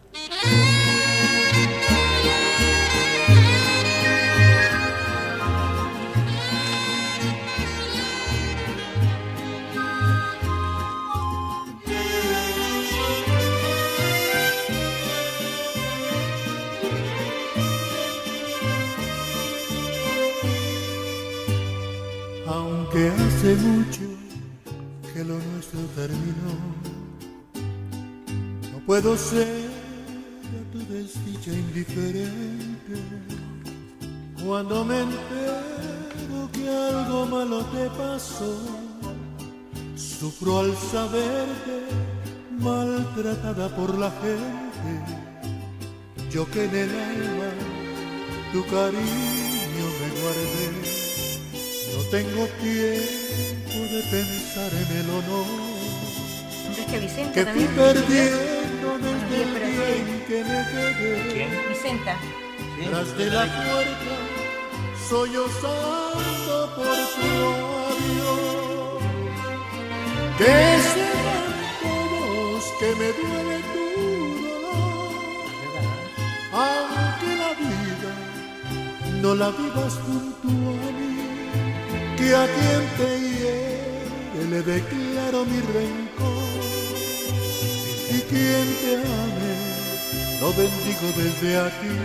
[23.38, 24.00] Hace mucho
[25.14, 26.54] que lo nuestro terminó,
[28.72, 29.68] no puedo ser
[30.58, 32.96] a tu desdicha indiferente.
[34.44, 38.58] Cuando me entero que algo malo te pasó,
[39.94, 41.76] sufro al saberte
[42.58, 44.90] maltratada por la gente.
[46.32, 47.50] Yo que en el alma
[48.52, 50.68] tu cariño me guardé.
[51.94, 53.27] No tengo tiempo
[53.90, 55.46] de pensar en el honor
[56.68, 57.76] Enrique Vicenta que fui también.
[57.76, 61.32] perdiendo desde el día en que me quedé.
[61.32, 61.50] ¿Quién?
[61.70, 62.14] Vicenta.
[62.90, 64.14] Tras de la puerta,
[65.08, 67.30] sollozando por tu
[67.88, 69.02] adiós.
[70.36, 70.54] Que
[70.92, 71.46] sepan
[71.82, 73.86] todos que me duele tu
[74.48, 75.12] dolor,
[76.52, 78.12] aunque la vida
[79.22, 81.12] no la vivas junto a mí,
[82.18, 83.67] que a quien te hiere
[84.50, 86.48] le declaro mi rencor,
[88.10, 89.54] y quien te ame
[90.40, 91.96] lo bendigo desde aquí.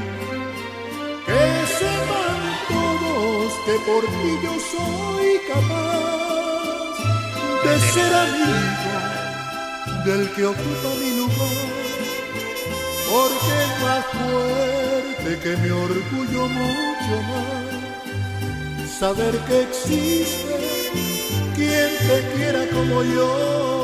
[1.26, 1.44] Que
[1.80, 6.96] sepan todos que por ti yo soy capaz
[7.64, 8.96] de ser amigo
[10.06, 11.70] del que ocupa mi lugar,
[13.10, 17.64] porque es más fuerte que mi orgullo mucho más.
[19.00, 20.73] Saber que existe
[21.68, 23.83] quien te quiera como yo.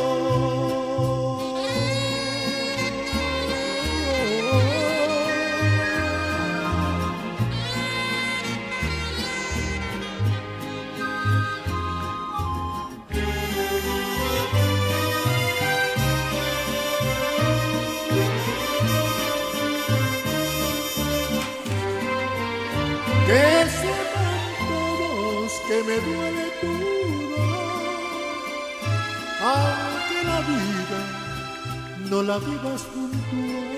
[32.23, 33.69] La vivas junto a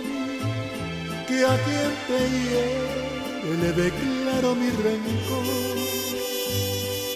[1.27, 3.01] que a quien te hiere
[3.61, 5.77] le declaro mi rencor,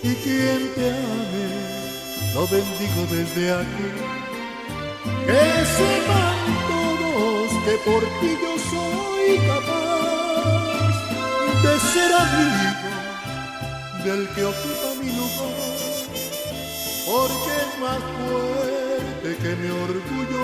[0.03, 1.47] y quien te ame
[2.33, 3.89] lo bendigo desde aquí.
[5.25, 5.43] Que
[5.77, 10.95] sepan todos que por ti yo soy capaz
[11.63, 12.91] de ser amigo
[14.03, 15.55] del que ocupa mi lugar,
[17.07, 20.41] porque es más fuerte que mi orgullo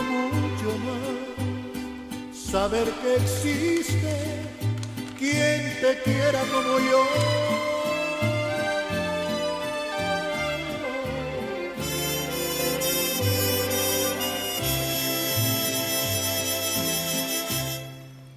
[2.33, 4.43] Saber que existe
[5.17, 7.07] quien te quiera como yo.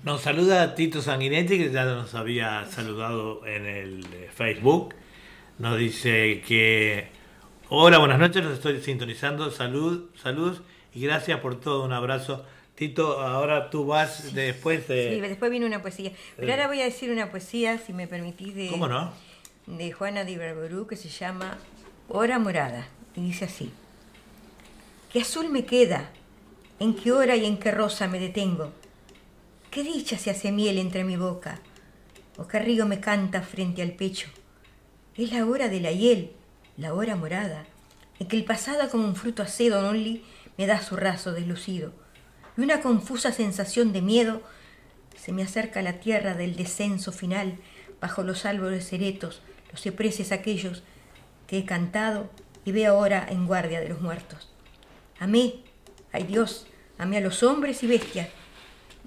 [0.04, 4.94] Nos saluda Tito Sanguinetti, que ya nos había saludado en el eh, Facebook.
[5.58, 7.08] Nos dice que,
[7.68, 9.50] hola, buenas noches, los estoy sintonizando.
[9.50, 10.58] Salud, salud
[10.94, 11.84] y gracias por todo.
[11.84, 12.44] Un abrazo.
[12.74, 15.14] Tito, ahora tú vas después de...
[15.14, 16.12] Sí, después viene una poesía.
[16.36, 19.12] Pero ahora voy a decir una poesía, si me permitís, de, ¿Cómo no?
[19.66, 21.58] de Juana de Ibarború que se llama
[22.08, 22.88] Hora Morada.
[23.14, 23.70] Y dice así.
[25.12, 26.10] ¿Qué azul me queda?
[26.80, 28.72] ¿En qué hora y en qué rosa me detengo?
[29.70, 31.60] ¿Qué dicha se hace miel entre mi boca?
[32.36, 34.28] ¿O qué río me canta frente al pecho?
[35.16, 36.32] Es la hora de la hiel,
[36.76, 37.64] la hora morada,
[38.18, 40.24] en que el pasado como un fruto acedo only
[40.56, 41.92] me da su raso deslucido.
[42.56, 44.42] Y una confusa sensación de miedo
[45.16, 47.58] se me acerca a la tierra del descenso final,
[48.00, 50.82] bajo los árboles eretos, los cipreses aquellos
[51.46, 52.30] que he cantado
[52.64, 54.50] y veo ahora en guardia de los muertos.
[55.18, 55.54] Amé,
[56.12, 56.66] ay Dios,
[56.98, 58.28] amé a los hombres y bestias,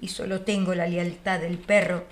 [0.00, 2.04] y solo tengo la lealtad del perro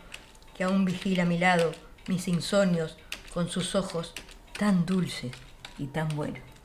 [0.57, 1.73] que aún vigila a mi lado
[2.09, 2.97] mis insomnios
[3.33, 4.15] con sus ojos
[4.59, 5.33] tan dulces
[5.79, 6.56] y tan buenos.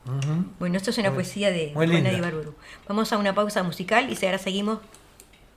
[0.60, 2.56] Bueno, esto es una Muy- poesía de Juana de Ibarburu.
[2.88, 4.80] Vamos a una pausa musical y ahora seguimos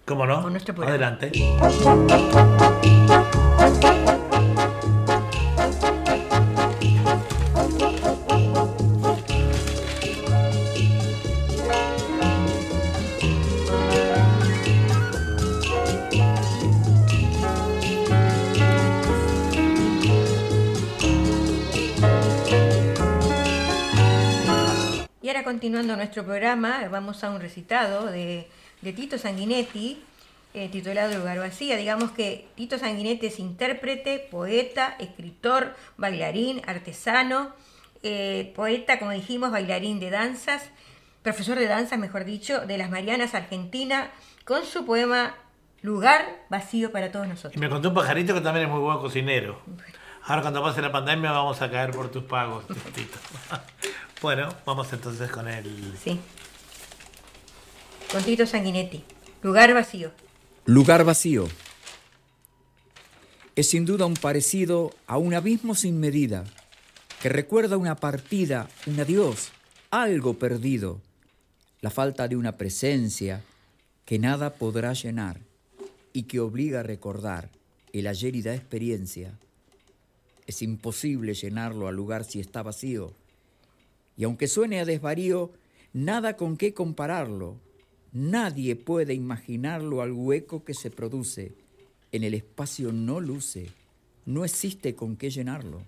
[0.05, 0.43] ¿Cómo no?
[0.43, 1.17] Con nuestro programa.
[1.19, 1.33] Adelante.
[25.55, 28.49] Continuando nuestro programa, vamos a un recitado de,
[28.83, 30.03] de Tito Sanguinetti,
[30.53, 31.77] eh, titulado Lugar Vacía.
[31.77, 37.53] Digamos que Tito Sanguinetti es intérprete, poeta, escritor, bailarín, artesano,
[38.03, 40.71] eh, poeta, como dijimos, bailarín de danzas,
[41.23, 44.11] profesor de danzas, mejor dicho, de las Marianas, Argentina,
[44.45, 45.37] con su poema
[45.83, 47.61] Lugar Vacío para todos Y nosotros.
[47.61, 49.61] me contó un pajarito que también es muy buen cocinero.
[50.25, 53.19] Ahora cuando pase la pandemia vamos a caer por tus pagos, Tito.
[54.21, 55.95] Bueno, vamos entonces con el...
[56.03, 56.19] Sí.
[58.11, 59.05] Con Tito Sanguinetti.
[59.43, 60.11] Lugar vacío.
[60.67, 61.49] Lugar vacío.
[63.57, 66.45] Es sin duda un parecido a un abismo sin medida,
[67.23, 69.51] que recuerda una partida, un adiós,
[69.91, 71.01] algo perdido,
[71.81, 73.43] la falta de una presencia
[74.05, 75.39] que nada podrá llenar
[76.13, 77.51] y que obliga a recordar
[77.93, 79.39] el ayer y da experiencia.
[80.47, 83.13] Es imposible llenarlo al lugar si está vacío.
[84.17, 85.53] Y aunque suene a desvarío,
[85.93, 87.61] nada con qué compararlo.
[88.13, 91.53] Nadie puede imaginarlo al hueco que se produce.
[92.13, 93.71] En el espacio no luce,
[94.25, 95.83] no existe con qué llenarlo.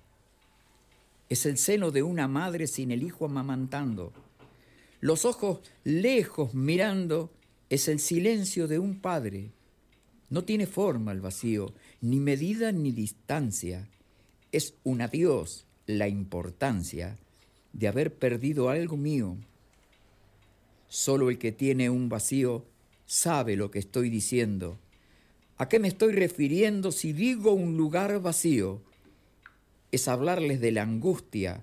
[1.28, 4.12] Es el seno de una madre sin el hijo amamantando.
[5.00, 7.30] Los ojos lejos mirando
[7.70, 9.50] es el silencio de un padre.
[10.30, 13.88] No tiene forma el vacío, ni medida ni distancia.
[14.50, 17.18] Es un adiós la importancia
[17.76, 19.36] de haber perdido algo mío.
[20.88, 22.64] Solo el que tiene un vacío
[23.04, 24.78] sabe lo que estoy diciendo.
[25.58, 28.80] ¿A qué me estoy refiriendo si digo un lugar vacío?
[29.92, 31.62] Es hablarles de la angustia,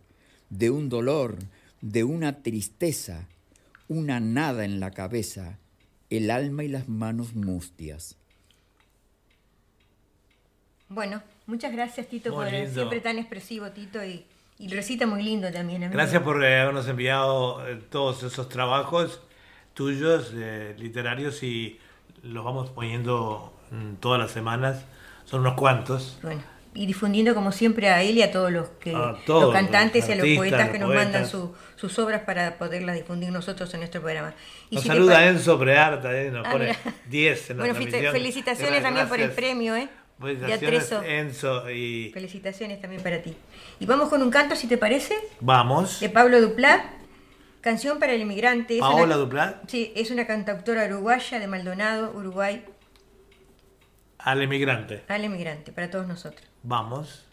[0.50, 1.38] de un dolor,
[1.82, 3.28] de una tristeza,
[3.88, 5.58] una nada en la cabeza,
[6.12, 8.18] el alma y las manos mustias.
[10.90, 12.72] Bueno, muchas gracias Tito Muy por lindo.
[12.72, 14.26] siempre tan expresivo Tito y,
[14.64, 15.84] y recita muy lindo también.
[15.84, 15.98] amigo.
[15.98, 19.22] Gracias por eh, habernos enviado eh, todos esos trabajos
[19.74, 21.80] tuyos, eh, literarios, y
[22.24, 24.86] los vamos poniendo mm, todas las semanas.
[25.26, 26.20] Son unos cuantos.
[26.22, 26.42] Bueno,
[26.76, 30.08] y difundiendo como siempre a él y a todos los que A todos, los cantantes
[30.10, 33.32] y a los artistas, poetas que los nos mandan su- sus obras para poderlas difundir
[33.32, 34.34] nosotros en nuestro programa.
[34.70, 36.78] Y Nos si saluda Enzo Prearta, eh, nos Ah, pone mira.
[37.10, 37.80] 10 en la Bueno,
[38.12, 39.88] felicitaciones también por el premio, ¿eh?
[40.24, 41.04] Felicitaciones, Atrezo.
[41.04, 41.70] Enzo.
[41.70, 43.36] Y Felicitaciones también para ti.
[43.80, 46.00] Y vamos con un canto, si te parece, vamos.
[46.00, 46.92] de Pablo Duplá,
[47.62, 48.76] Canción para el Inmigrante.
[48.76, 52.66] Es Paola una- Duplá, Sí, es una cantautora uruguaya de Maldonado, Uruguay,
[54.20, 55.04] al emigrante.
[55.08, 56.48] al emigrante, para todos nosotros.
[56.64, 57.26] Vamos.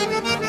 [0.00, 0.39] A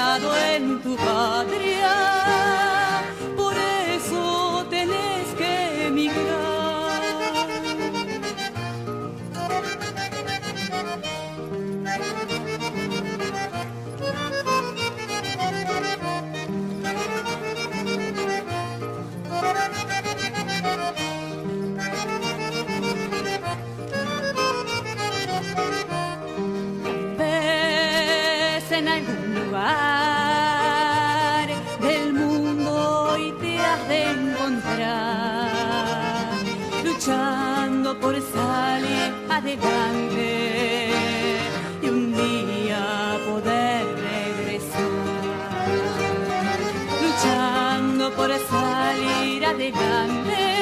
[0.00, 1.57] en tu patria,
[38.18, 40.90] por salir adelante
[41.82, 44.90] y un día poder regresar
[47.00, 50.57] luchando por salir adelante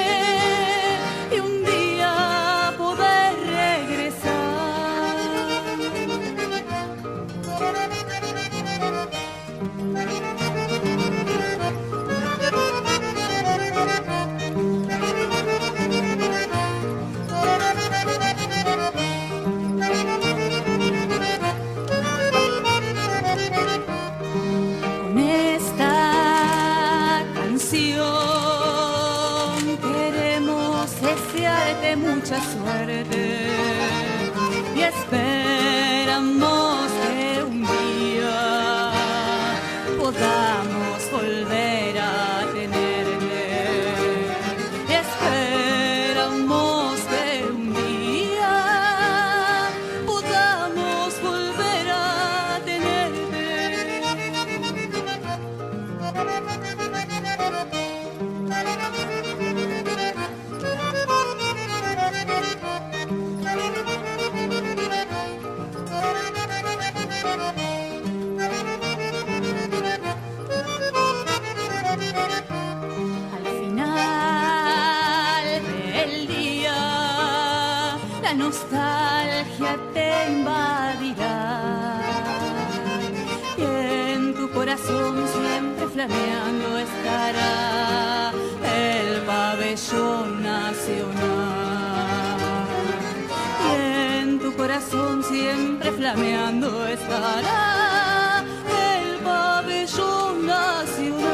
[84.67, 88.33] corazón siempre flameando estará
[88.65, 91.87] el pabellón nacional.
[93.65, 93.75] Y
[94.19, 98.45] en tu corazón siempre flameando estará
[98.99, 101.31] el pabellón nacional.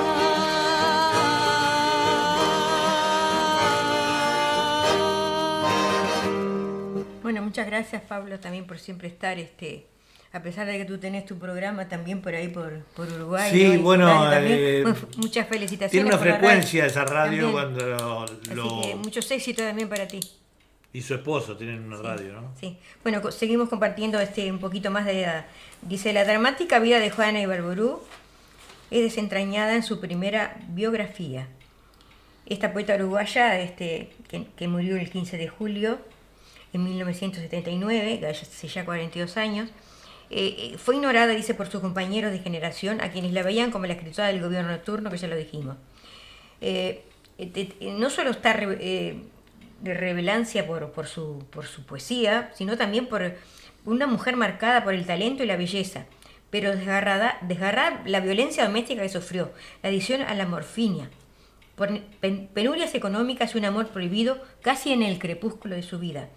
[7.23, 9.87] Bueno, muchas gracias Pablo también por siempre estar, este,
[10.35, 13.51] a pesar de que tú tenés tu programa también por ahí por, por Uruguay.
[13.53, 14.59] Sí, bueno, también.
[14.61, 15.91] eh, Bueno, muchas felicitaciones.
[15.91, 17.53] Tiene una frecuencia esa radio también.
[17.53, 20.21] cuando lo, Así lo- que muchos éxitos también para ti.
[20.95, 22.53] y su esposo tienen una radio, ¿no?
[22.61, 22.79] Sí.
[23.03, 25.47] Bueno, seguimos compartiendo este un poquito más de la,
[25.83, 28.03] dice la dramática vida de Juana Ibarburú
[28.91, 31.47] es desentrañada en su primera biografía.
[32.47, 35.99] Esta poeta uruguaya, este, que, que murió el 15 de julio
[36.75, 39.71] en 1979, que hace ya 42 años,
[40.33, 43.87] eh, eh, fue ignorada, dice, por sus compañeros de generación, a quienes la veían como
[43.87, 45.77] la escritora del gobierno nocturno, que ya lo dijimos.
[46.61, 47.05] Eh,
[47.81, 49.17] no solo está re-
[49.81, 51.45] de revelancia por, por, su,
[51.87, 53.35] poesía, sino también por
[53.85, 56.07] una mujer marcada por el talento y la belleza,
[56.51, 59.51] pero desgarrada, desgarrada la violencia doméstica que sufrió,
[59.83, 61.11] la adicción a la morfina,
[62.55, 66.29] penurias económicas y un amor prohibido casi en el crepúsculo de su vida.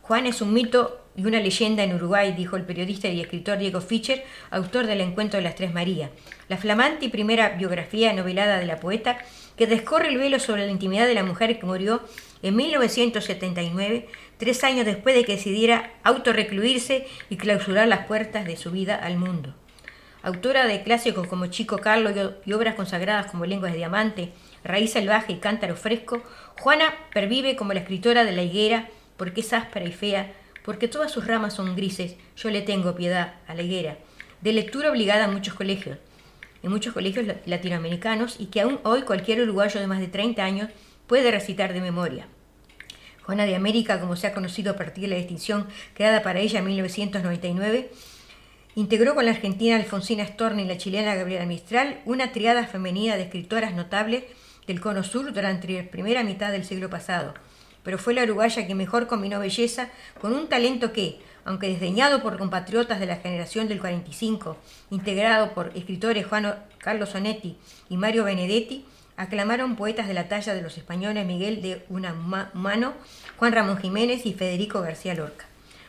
[0.00, 3.80] Juan es un mito y una leyenda en Uruguay, dijo el periodista y escritor Diego
[3.80, 6.10] Fischer, autor del Encuentro de las Tres Marías,
[6.48, 9.18] la flamante y primera biografía novelada de la poeta
[9.56, 12.00] que descorre el velo sobre la intimidad de la mujer que murió
[12.42, 14.06] en 1979,
[14.38, 19.16] tres años después de que decidiera autorrecluirse y clausurar las puertas de su vida al
[19.18, 19.54] mundo.
[20.22, 24.30] Autora de clásicos como Chico Carlos y o- y obras consagradas como Lenguas de Diamante,
[24.64, 26.22] Raíz Salvaje y Cántaro Fresco,
[26.60, 30.32] Juana pervive como la escritora de la higuera porque es áspera y fea,
[30.64, 33.98] porque todas sus ramas son grises, yo le tengo piedad a la higuera,
[34.40, 35.98] de lectura obligada en muchos colegios,
[36.62, 40.44] en muchos colegios la- latinoamericanos y que aún hoy cualquier uruguayo de más de 30
[40.44, 40.70] años
[41.06, 42.26] puede recitar de memoria.
[43.22, 46.60] Juana de América, como se ha conocido a partir de la distinción creada para ella
[46.60, 47.90] en 1999,
[48.74, 53.24] integró con la argentina Alfonsina Storni y la chilena Gabriela Mistral una triada femenina de
[53.24, 54.24] escritoras notables
[54.66, 57.34] del Cono Sur durante la primera mitad del siglo pasado.
[57.82, 62.38] Pero fue la uruguaya que mejor combinó belleza con un talento que, aunque desdeñado por
[62.38, 64.56] compatriotas de la generación del 45,
[64.90, 67.56] integrado por escritores Juan Carlos Sonetti
[67.88, 68.84] y Mario Benedetti,
[69.16, 72.94] aclamaron poetas de la talla de los españoles Miguel de Unamano,
[73.36, 75.46] Juan Ramón Jiménez y Federico García Lorca.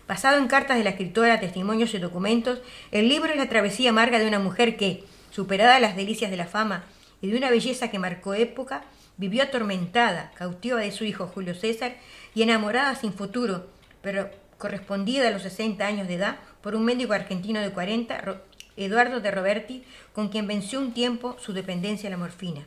[0.07, 2.59] Basado en cartas de la escritora, testimonios y documentos,
[2.91, 6.47] el libro es la travesía amarga de una mujer que, superada las delicias de la
[6.47, 6.83] fama
[7.21, 8.83] y de una belleza que marcó época,
[9.19, 11.95] vivió atormentada, cautiva de su hijo Julio César
[12.33, 13.67] y enamorada sin futuro,
[14.01, 18.41] pero correspondida a los 60 años de edad por un médico argentino de 40, Ro-
[18.77, 22.65] Eduardo de Roberti, con quien venció un tiempo su dependencia a la morfina.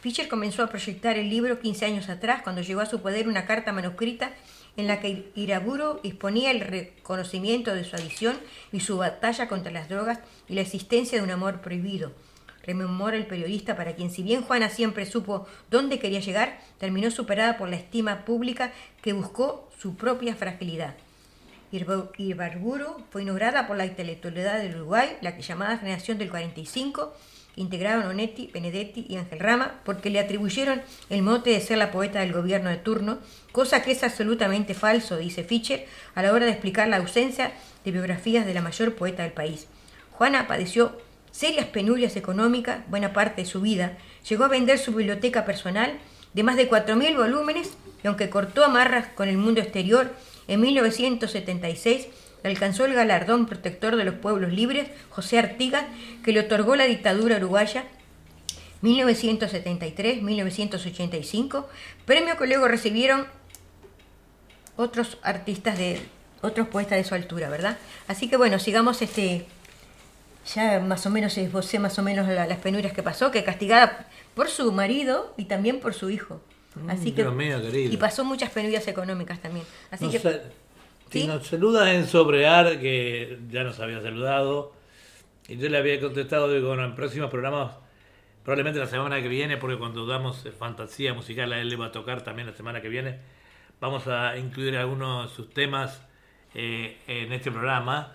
[0.00, 3.46] Fischer comenzó a proyectar el libro 15 años atrás, cuando llegó a su poder una
[3.46, 4.32] carta manuscrita
[4.76, 8.36] en la que Iraburo exponía el reconocimiento de su adicción
[8.72, 10.18] y su batalla contra las drogas
[10.48, 12.12] y la existencia de un amor prohibido.
[12.66, 17.56] Rememora el periodista para quien, si bien Juana siempre supo dónde quería llegar, terminó superada
[17.56, 20.94] por la estima pública que buscó su propia fragilidad.
[21.70, 27.12] Ibarburu fue inaugurada por la intelectualidad del Uruguay, la que llamada generación del 45,
[27.54, 31.90] que integraron Onetti, Benedetti y Ángel Rama, porque le atribuyeron el mote de ser la
[31.90, 33.18] poeta del gobierno de turno,
[33.50, 37.52] cosa que es absolutamente falso, dice Fischer, a la hora de explicar la ausencia
[37.84, 39.66] de biografías de la mayor poeta del país.
[40.12, 40.96] Juana padeció
[41.34, 45.98] serias penurias económicas buena parte de su vida, llegó a vender su biblioteca personal
[46.32, 47.72] de más de 4.000 volúmenes
[48.04, 50.14] y aunque cortó amarras con el mundo exterior,
[50.46, 52.06] en 1976
[52.44, 55.86] le alcanzó el galardón protector de los pueblos libres José Artigas,
[56.22, 57.82] que le otorgó la dictadura uruguaya
[58.82, 61.66] 1973-1985,
[62.04, 63.26] premio que luego recibieron
[64.76, 66.00] otros artistas de
[66.42, 67.76] otros poetas de su altura, ¿verdad?
[68.06, 69.46] Así que bueno, sigamos este
[70.54, 74.08] ya más o menos esbocé más o menos la- las penurias que pasó, que castigada
[74.34, 76.40] por su marido y también por su hijo.
[76.88, 77.92] Así que Dios mío, querido.
[77.92, 79.64] y pasó muchas penurias económicas también.
[79.90, 80.32] Así Nos que sa-
[81.10, 81.20] ¿Sí?
[81.22, 84.72] si nos saluda en Sobrear, que ya nos había saludado,
[85.46, 87.72] y yo le había contestado, digo, bueno, en próximos programas,
[88.42, 91.86] probablemente la semana que viene, porque cuando damos eh, fantasía musical a él le va
[91.86, 93.18] a tocar también la semana que viene,
[93.80, 96.02] vamos a incluir algunos de sus temas
[96.54, 98.12] eh, en este programa,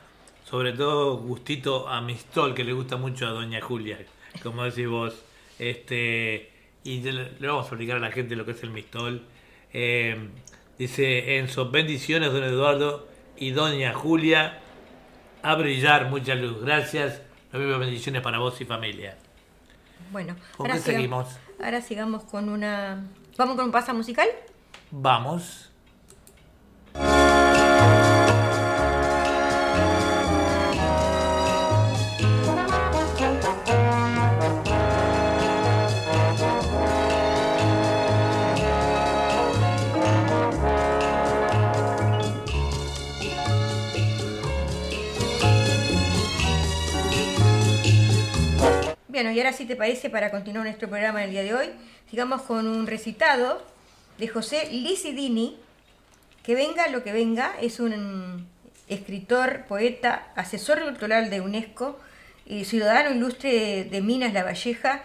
[0.50, 4.00] sobre todo gustito a Mistol, que le gusta mucho a Doña Julia,
[4.44, 5.14] como decís vos.
[5.60, 6.52] Este,
[6.84, 9.22] y le, vamos a explicar a la gente lo que es el Mistol.
[9.74, 10.30] Eh,
[10.78, 14.60] dice Enzo, bendiciones, don Eduardo y Doña Julia,
[15.44, 16.62] a brillar, mucha luz.
[16.62, 17.22] Gracias,
[17.52, 19.18] las mismas bendiciones para vos y familia.
[20.12, 21.28] bueno, ¿Con ahora qué seguimos?
[21.62, 23.04] Ahora sigamos con una
[23.40, 24.28] ¿Vamos con un pasa musical?
[24.92, 25.69] Vamos.
[49.20, 51.66] Bueno, y ahora si te parece, para continuar nuestro programa el día de hoy,
[52.10, 53.62] sigamos con un recitado
[54.18, 55.58] de José Licidini,
[56.42, 58.48] que venga lo que venga, es un
[58.88, 62.00] escritor, poeta, asesor cultural de UNESCO
[62.46, 65.04] y ciudadano ilustre de Minas La Valleja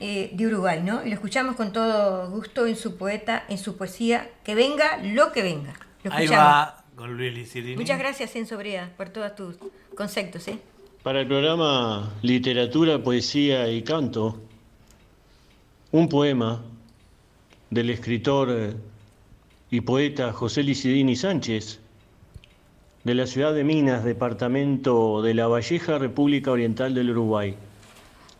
[0.00, 1.06] eh, de Uruguay, ¿no?
[1.06, 5.30] Y lo escuchamos con todo gusto en su poeta, en su poesía, que venga lo
[5.30, 5.74] que venga.
[6.02, 7.76] Lo Ahí va con Luis Licidini.
[7.76, 9.56] Muchas gracias, Enzo Brea, por todos tus
[9.94, 10.58] conceptos, ¿eh?
[11.02, 14.36] Para el programa Literatura, Poesía y Canto,
[15.92, 16.60] un poema
[17.70, 18.76] del escritor eh,
[19.70, 21.80] y poeta José Licidini Sánchez,
[23.04, 27.56] de la ciudad de Minas, departamento de La Valleja, República Oriental del Uruguay.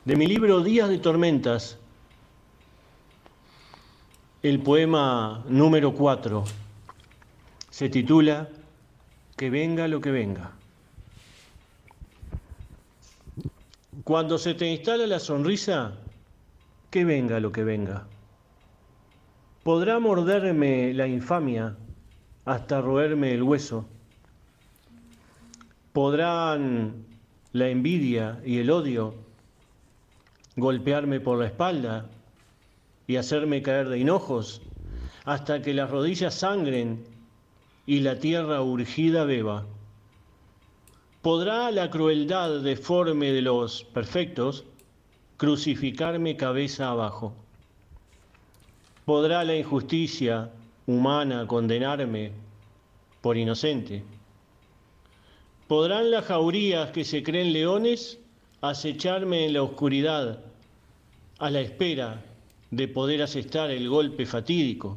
[0.05, 1.79] De mi libro Días de Tormentas,
[4.43, 6.45] el poema número 4
[7.71, 8.51] se titula
[9.39, 10.60] Que venga lo que venga.
[14.11, 15.93] Cuando se te instala la sonrisa,
[16.91, 18.09] que venga lo que venga.
[19.63, 21.77] Podrá morderme la infamia
[22.45, 23.87] hasta roerme el hueso.
[25.93, 27.05] Podrán
[27.53, 29.15] la envidia y el odio
[30.57, 32.07] golpearme por la espalda
[33.07, 34.61] y hacerme caer de hinojos
[35.25, 37.05] hasta que las rodillas sangren
[37.87, 39.67] y la tierra urgida beba.
[41.23, 44.65] ¿Podrá la crueldad deforme de los perfectos
[45.37, 47.35] crucificarme cabeza abajo?
[49.05, 50.51] ¿Podrá la injusticia
[50.87, 52.33] humana condenarme
[53.21, 54.03] por inocente?
[55.69, 58.19] ¿Podrán las jaurías que se creen leones
[58.63, 60.41] acecharme en la oscuridad
[61.39, 62.25] a la espera
[62.71, 64.97] de poder asestar el golpe fatídico?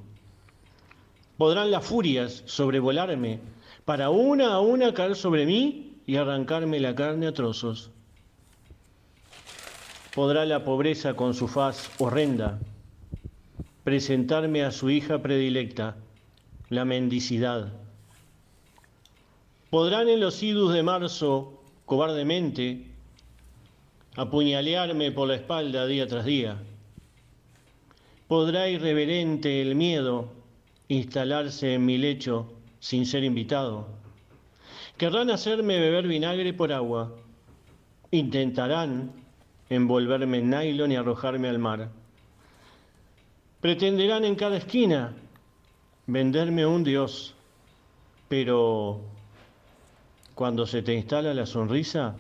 [1.37, 3.41] ¿Podrán las furias sobrevolarme
[3.83, 7.91] para una a una caer sobre mí y arrancarme la carne a trozos?
[10.13, 12.59] ¿Podrá la pobreza con su faz horrenda
[13.83, 15.95] presentarme a su hija predilecta,
[16.69, 17.73] la mendicidad?
[19.69, 22.85] ¿Podrán en los idus de marzo, cobardemente,
[24.15, 26.57] apuñalearme por la espalda día tras día?
[28.27, 30.31] ¿Podrá irreverente el miedo
[30.87, 34.02] instalarse en mi lecho sin ser invitado?
[34.97, 37.11] Querrán hacerme beber vinagre por agua.
[38.11, 39.11] Intentarán
[39.69, 41.89] envolverme en nylon y arrojarme al mar.
[43.59, 45.13] Pretenderán en cada esquina
[46.05, 47.33] venderme un dios.
[48.29, 49.01] Pero
[50.35, 52.15] cuando se te instala la sonrisa,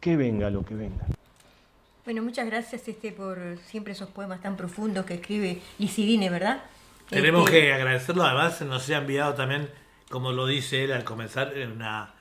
[0.00, 1.06] que venga lo que venga.
[2.04, 6.62] Bueno, muchas gracias este por siempre esos poemas tan profundos que escribe Licidine, ¿verdad?
[7.08, 9.68] Tenemos Este, que agradecerlo, además nos ha enviado también,
[10.12, 12.12] como lo dice él al comenzar, una,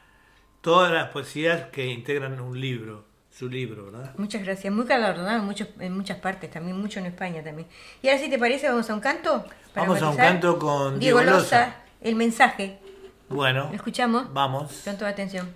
[0.62, 4.14] todas las poesías que integran un libro, su libro, ¿verdad?
[4.18, 7.68] Muchas gracias, muy galardonado en, muchos, en muchas partes, también mucho en España también.
[8.02, 9.46] Y ahora si te parece, vamos a un canto.
[9.76, 11.76] Vamos a un canto con Diego Diego Loza, Loza.
[12.00, 12.80] el mensaje.
[13.28, 14.34] Bueno, ¿Lo escuchamos?
[14.34, 14.82] vamos.
[14.86, 15.54] Con toda atención.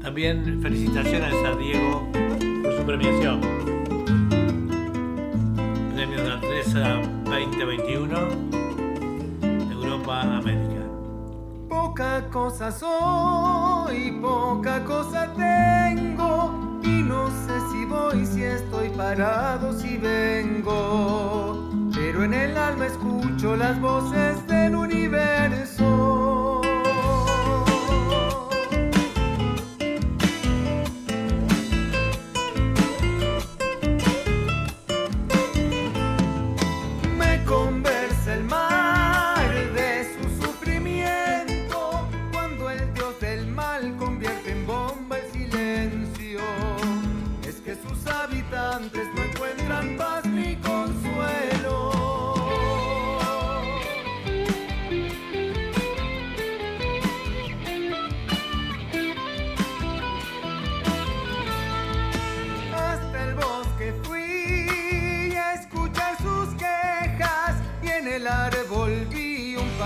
[0.00, 2.08] También felicitaciones a Diego
[2.62, 3.40] por su premiación.
[5.94, 8.57] Premio de Aldresa 2021,
[10.08, 10.84] Europa, América.
[11.68, 19.98] Poca cosa soy, poca cosa tengo, y no sé si voy, si estoy parado, si
[19.98, 26.62] vengo, pero en el alma escucho las voces del universo.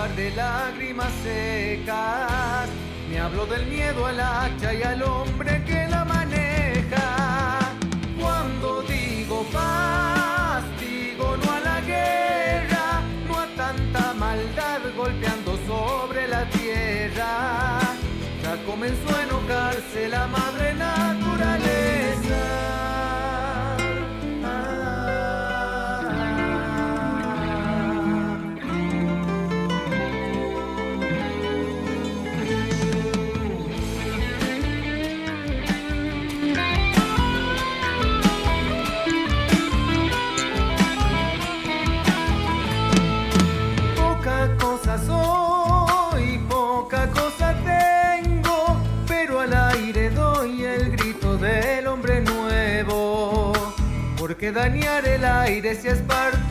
[0.08, 2.68] De lágrimas secas.
[3.08, 7.58] Me habló del miedo al hacha y al hombre que la maneja.
[8.20, 16.44] Cuando digo paz, digo no a la guerra, no a tanta maldad golpeando sobre la
[16.50, 17.78] tierra.
[18.42, 21.91] Ya comenzó a enojarse la madre naturaleza.
[54.42, 56.41] Porque dañar el aire si es parte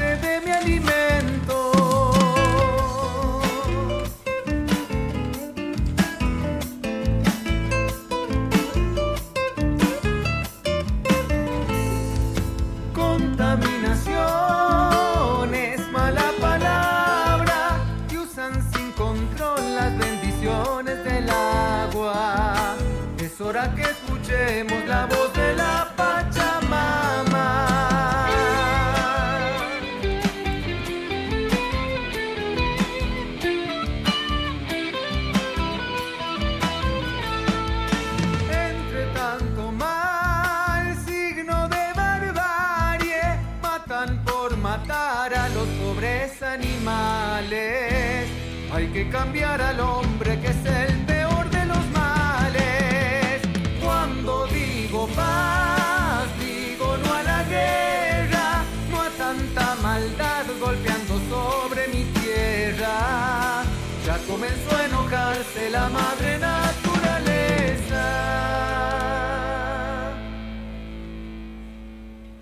[48.93, 53.41] que cambiar al hombre que es el peor de los males.
[53.81, 62.03] Cuando digo paz, digo no a la guerra, no a tanta maldad golpeando sobre mi
[62.19, 63.63] tierra.
[64.05, 68.03] Ya comenzó a enojarse la madre naturaleza.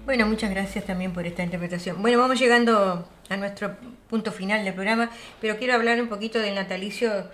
[0.05, 2.01] Bueno, muchas gracias también por esta interpretación.
[2.01, 3.77] Bueno, vamos llegando a nuestro
[4.09, 5.09] punto final del programa,
[5.39, 7.29] pero quiero hablar un poquito del natalicio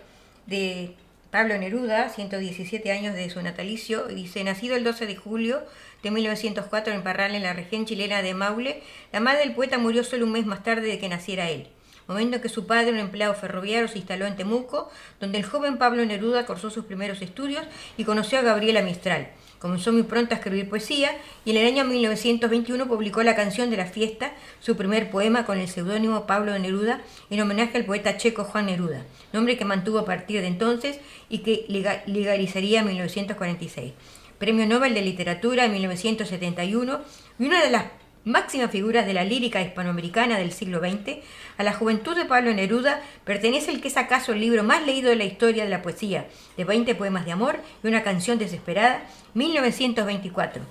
[0.45, 0.93] de
[1.31, 5.63] Pablo Neruda, 117 años de su natalicio, dice, nacido el 12 de julio
[6.03, 10.03] de 1904 en Parral, en la región chilena de Maule, la madre del poeta murió
[10.03, 11.69] solo un mes más tarde de que naciera él
[12.07, 14.89] momento en que su padre, un empleado ferroviario, se instaló en Temuco,
[15.19, 17.65] donde el joven Pablo Neruda cursó sus primeros estudios
[17.97, 19.29] y conoció a Gabriela Mistral.
[19.59, 21.11] Comenzó muy pronto a escribir poesía
[21.43, 25.57] y en el año 1921 publicó La canción de la fiesta, su primer poema con
[25.57, 29.03] el seudónimo Pablo Neruda, en homenaje al poeta checo Juan Neruda,
[29.33, 30.99] nombre que mantuvo a partir de entonces
[31.29, 33.93] y que lega- legalizaría en 1946.
[34.37, 36.99] Premio Nobel de Literatura en 1971
[37.39, 37.85] y una de las
[38.25, 41.17] máximas figuras de la lírica hispanoamericana del siglo XX,
[41.57, 45.09] a la juventud de Pablo Neruda pertenece el que es acaso el libro más leído
[45.09, 46.27] de la historia de la poesía,
[46.57, 49.03] de 20 poemas de amor y una canción desesperada,
[49.33, 50.63] 1924.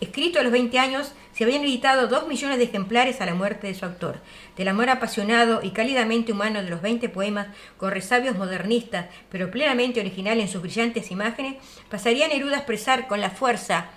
[0.00, 3.66] Escrito a los 20 años, se habían editado 2 millones de ejemplares a la muerte
[3.66, 4.18] de su autor.
[4.56, 10.00] Del amor apasionado y cálidamente humano de los 20 poemas, con resabios modernistas, pero plenamente
[10.00, 11.56] original en sus brillantes imágenes,
[11.90, 13.90] pasaría Neruda a expresar con la fuerza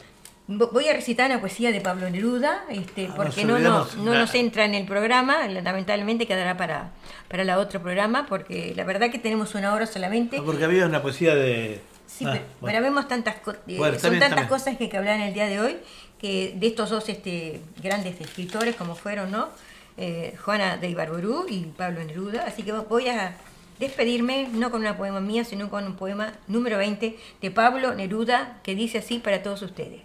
[0.49, 4.13] Vo- Voy a recitar una poesía de Pablo Neruda, este, Ah, porque no, no, no
[4.13, 6.91] nos entra en el programa, lamentablemente quedará para,
[7.27, 10.37] para el otro programa, porque la verdad que tenemos una hora solamente.
[10.37, 11.81] Ah, Porque había una poesía de.
[12.07, 12.73] Sí, Ah, pero, bueno.
[12.77, 15.23] pero vemos tantas co- eh, Bueno, son bien, tantas cosas que hay que hablar en
[15.23, 15.75] el día de hoy,
[16.17, 19.49] que de estos dos este, grandes escritores como fueron, ¿no?
[19.97, 22.45] Eh, Juana de Ibarború y Pablo Neruda.
[22.45, 23.35] Así que voy a
[23.79, 28.59] despedirme, no con una poema mía, sino con un poema número 20 de Pablo Neruda,
[28.63, 30.01] que dice así para todos ustedes.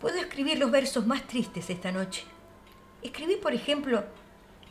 [0.00, 2.22] Puedo escribir los versos más tristes esta noche.
[3.02, 4.04] Escribí, por ejemplo,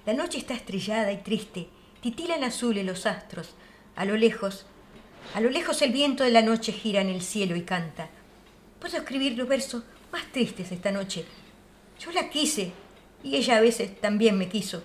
[0.05, 1.67] la noche está estrellada y triste,
[1.99, 3.55] titilan azules los astros,
[3.97, 4.65] a lo lejos,
[5.33, 8.07] a lo lejos el viento de la noche gira en el cielo y canta.
[8.79, 11.25] Puedo escribir los versos más tristes esta noche.
[11.99, 12.71] Yo la quise
[13.27, 14.81] y ella a veces también me quiso.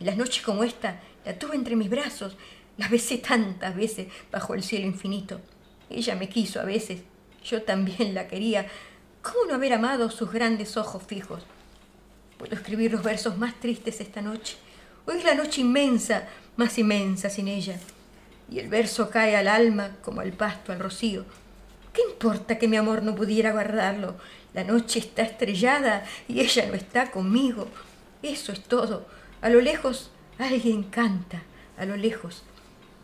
[0.00, 2.36] Y las noches como esta la tuve entre mis brazos,
[2.76, 5.40] la besé tantas veces bajo el cielo infinito.
[5.88, 7.02] Ella me quiso a veces,
[7.44, 8.66] yo también la quería.
[9.22, 11.44] ¿Cómo no haber amado sus grandes ojos fijos?
[12.36, 14.56] Puedo escribir los versos más tristes esta noche.
[15.06, 17.78] Hoy es la noche inmensa, más inmensa sin ella.
[18.50, 21.24] Y el verso cae al alma como el pasto al rocío.
[21.92, 24.16] ¿Qué importa que mi amor no pudiera guardarlo?
[24.54, 27.68] La noche está estrellada y ella no está conmigo.
[28.22, 29.06] Eso es todo.
[29.40, 31.42] A lo lejos alguien canta,
[31.78, 32.42] a lo lejos.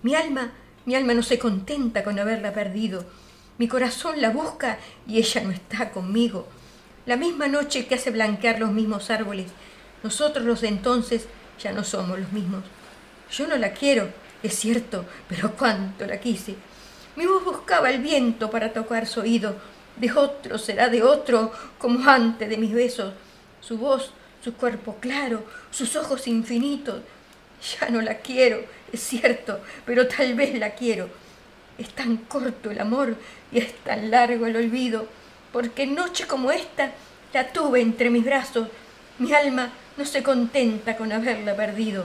[0.02, 0.52] Mi alma,
[0.84, 3.04] mi alma no se contenta con haberla perdido.
[3.58, 6.46] Mi corazón la busca y ella no está conmigo.
[7.06, 9.46] La misma noche que hace blanquear los mismos árboles,
[10.02, 11.26] nosotros los de entonces
[11.58, 12.62] ya no somos los mismos.
[13.30, 14.10] Yo no la quiero,
[14.42, 16.54] es cierto, pero cuánto la quise.
[17.16, 19.56] Mi voz buscaba el viento para tocar su oído.
[20.00, 23.12] De otro será de otro, como antes de mis besos.
[23.60, 27.00] Su voz, su cuerpo claro, sus ojos infinitos.
[27.80, 31.08] Ya no la quiero, es cierto, pero tal vez la quiero.
[31.76, 33.16] Es tan corto el amor
[33.50, 35.08] y es tan largo el olvido,
[35.52, 36.92] porque noche como esta
[37.32, 38.68] la tuve entre mis brazos.
[39.18, 42.04] Mi alma no se contenta con haberla perdido,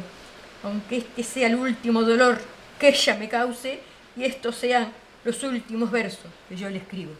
[0.64, 2.40] aunque este sea el último dolor
[2.80, 3.80] que ella me cause
[4.16, 4.92] y estos sean
[5.24, 7.12] los últimos versos que yo le escribo.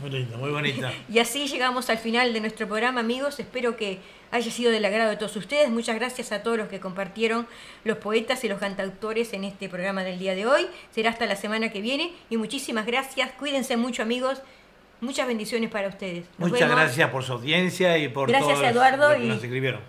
[0.00, 0.92] Muy linda, muy bonita.
[1.12, 3.38] Y así llegamos al final de nuestro programa, amigos.
[3.40, 3.98] Espero que
[4.30, 5.68] haya sido del agrado de todos ustedes.
[5.70, 7.46] Muchas gracias a todos los que compartieron
[7.84, 10.66] los poetas y los cantautores en este programa del día de hoy.
[10.92, 13.30] Será hasta la semana que viene y muchísimas gracias.
[13.32, 14.40] Cuídense mucho, amigos.
[15.00, 16.26] Muchas bendiciones para ustedes.
[16.38, 16.82] Nos Muchas vemos.
[16.84, 19.80] gracias por su audiencia y por Gracias, todos Eduardo, los que y- nos escribieron.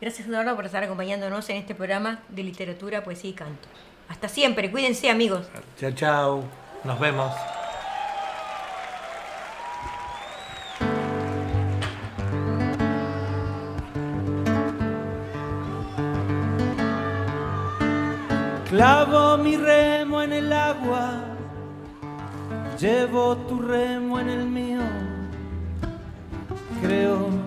[0.00, 3.68] Gracias, Eduardo, por estar acompañándonos en este programa de literatura, poesía y canto.
[4.08, 4.70] Hasta siempre.
[4.70, 5.46] Cuídense, amigos.
[5.80, 6.44] Chao, chao.
[6.84, 7.32] Nos vemos.
[18.74, 21.12] Clavo mi remo en el agua,
[22.76, 24.80] llevo tu remo en el mío.
[26.82, 27.28] Creo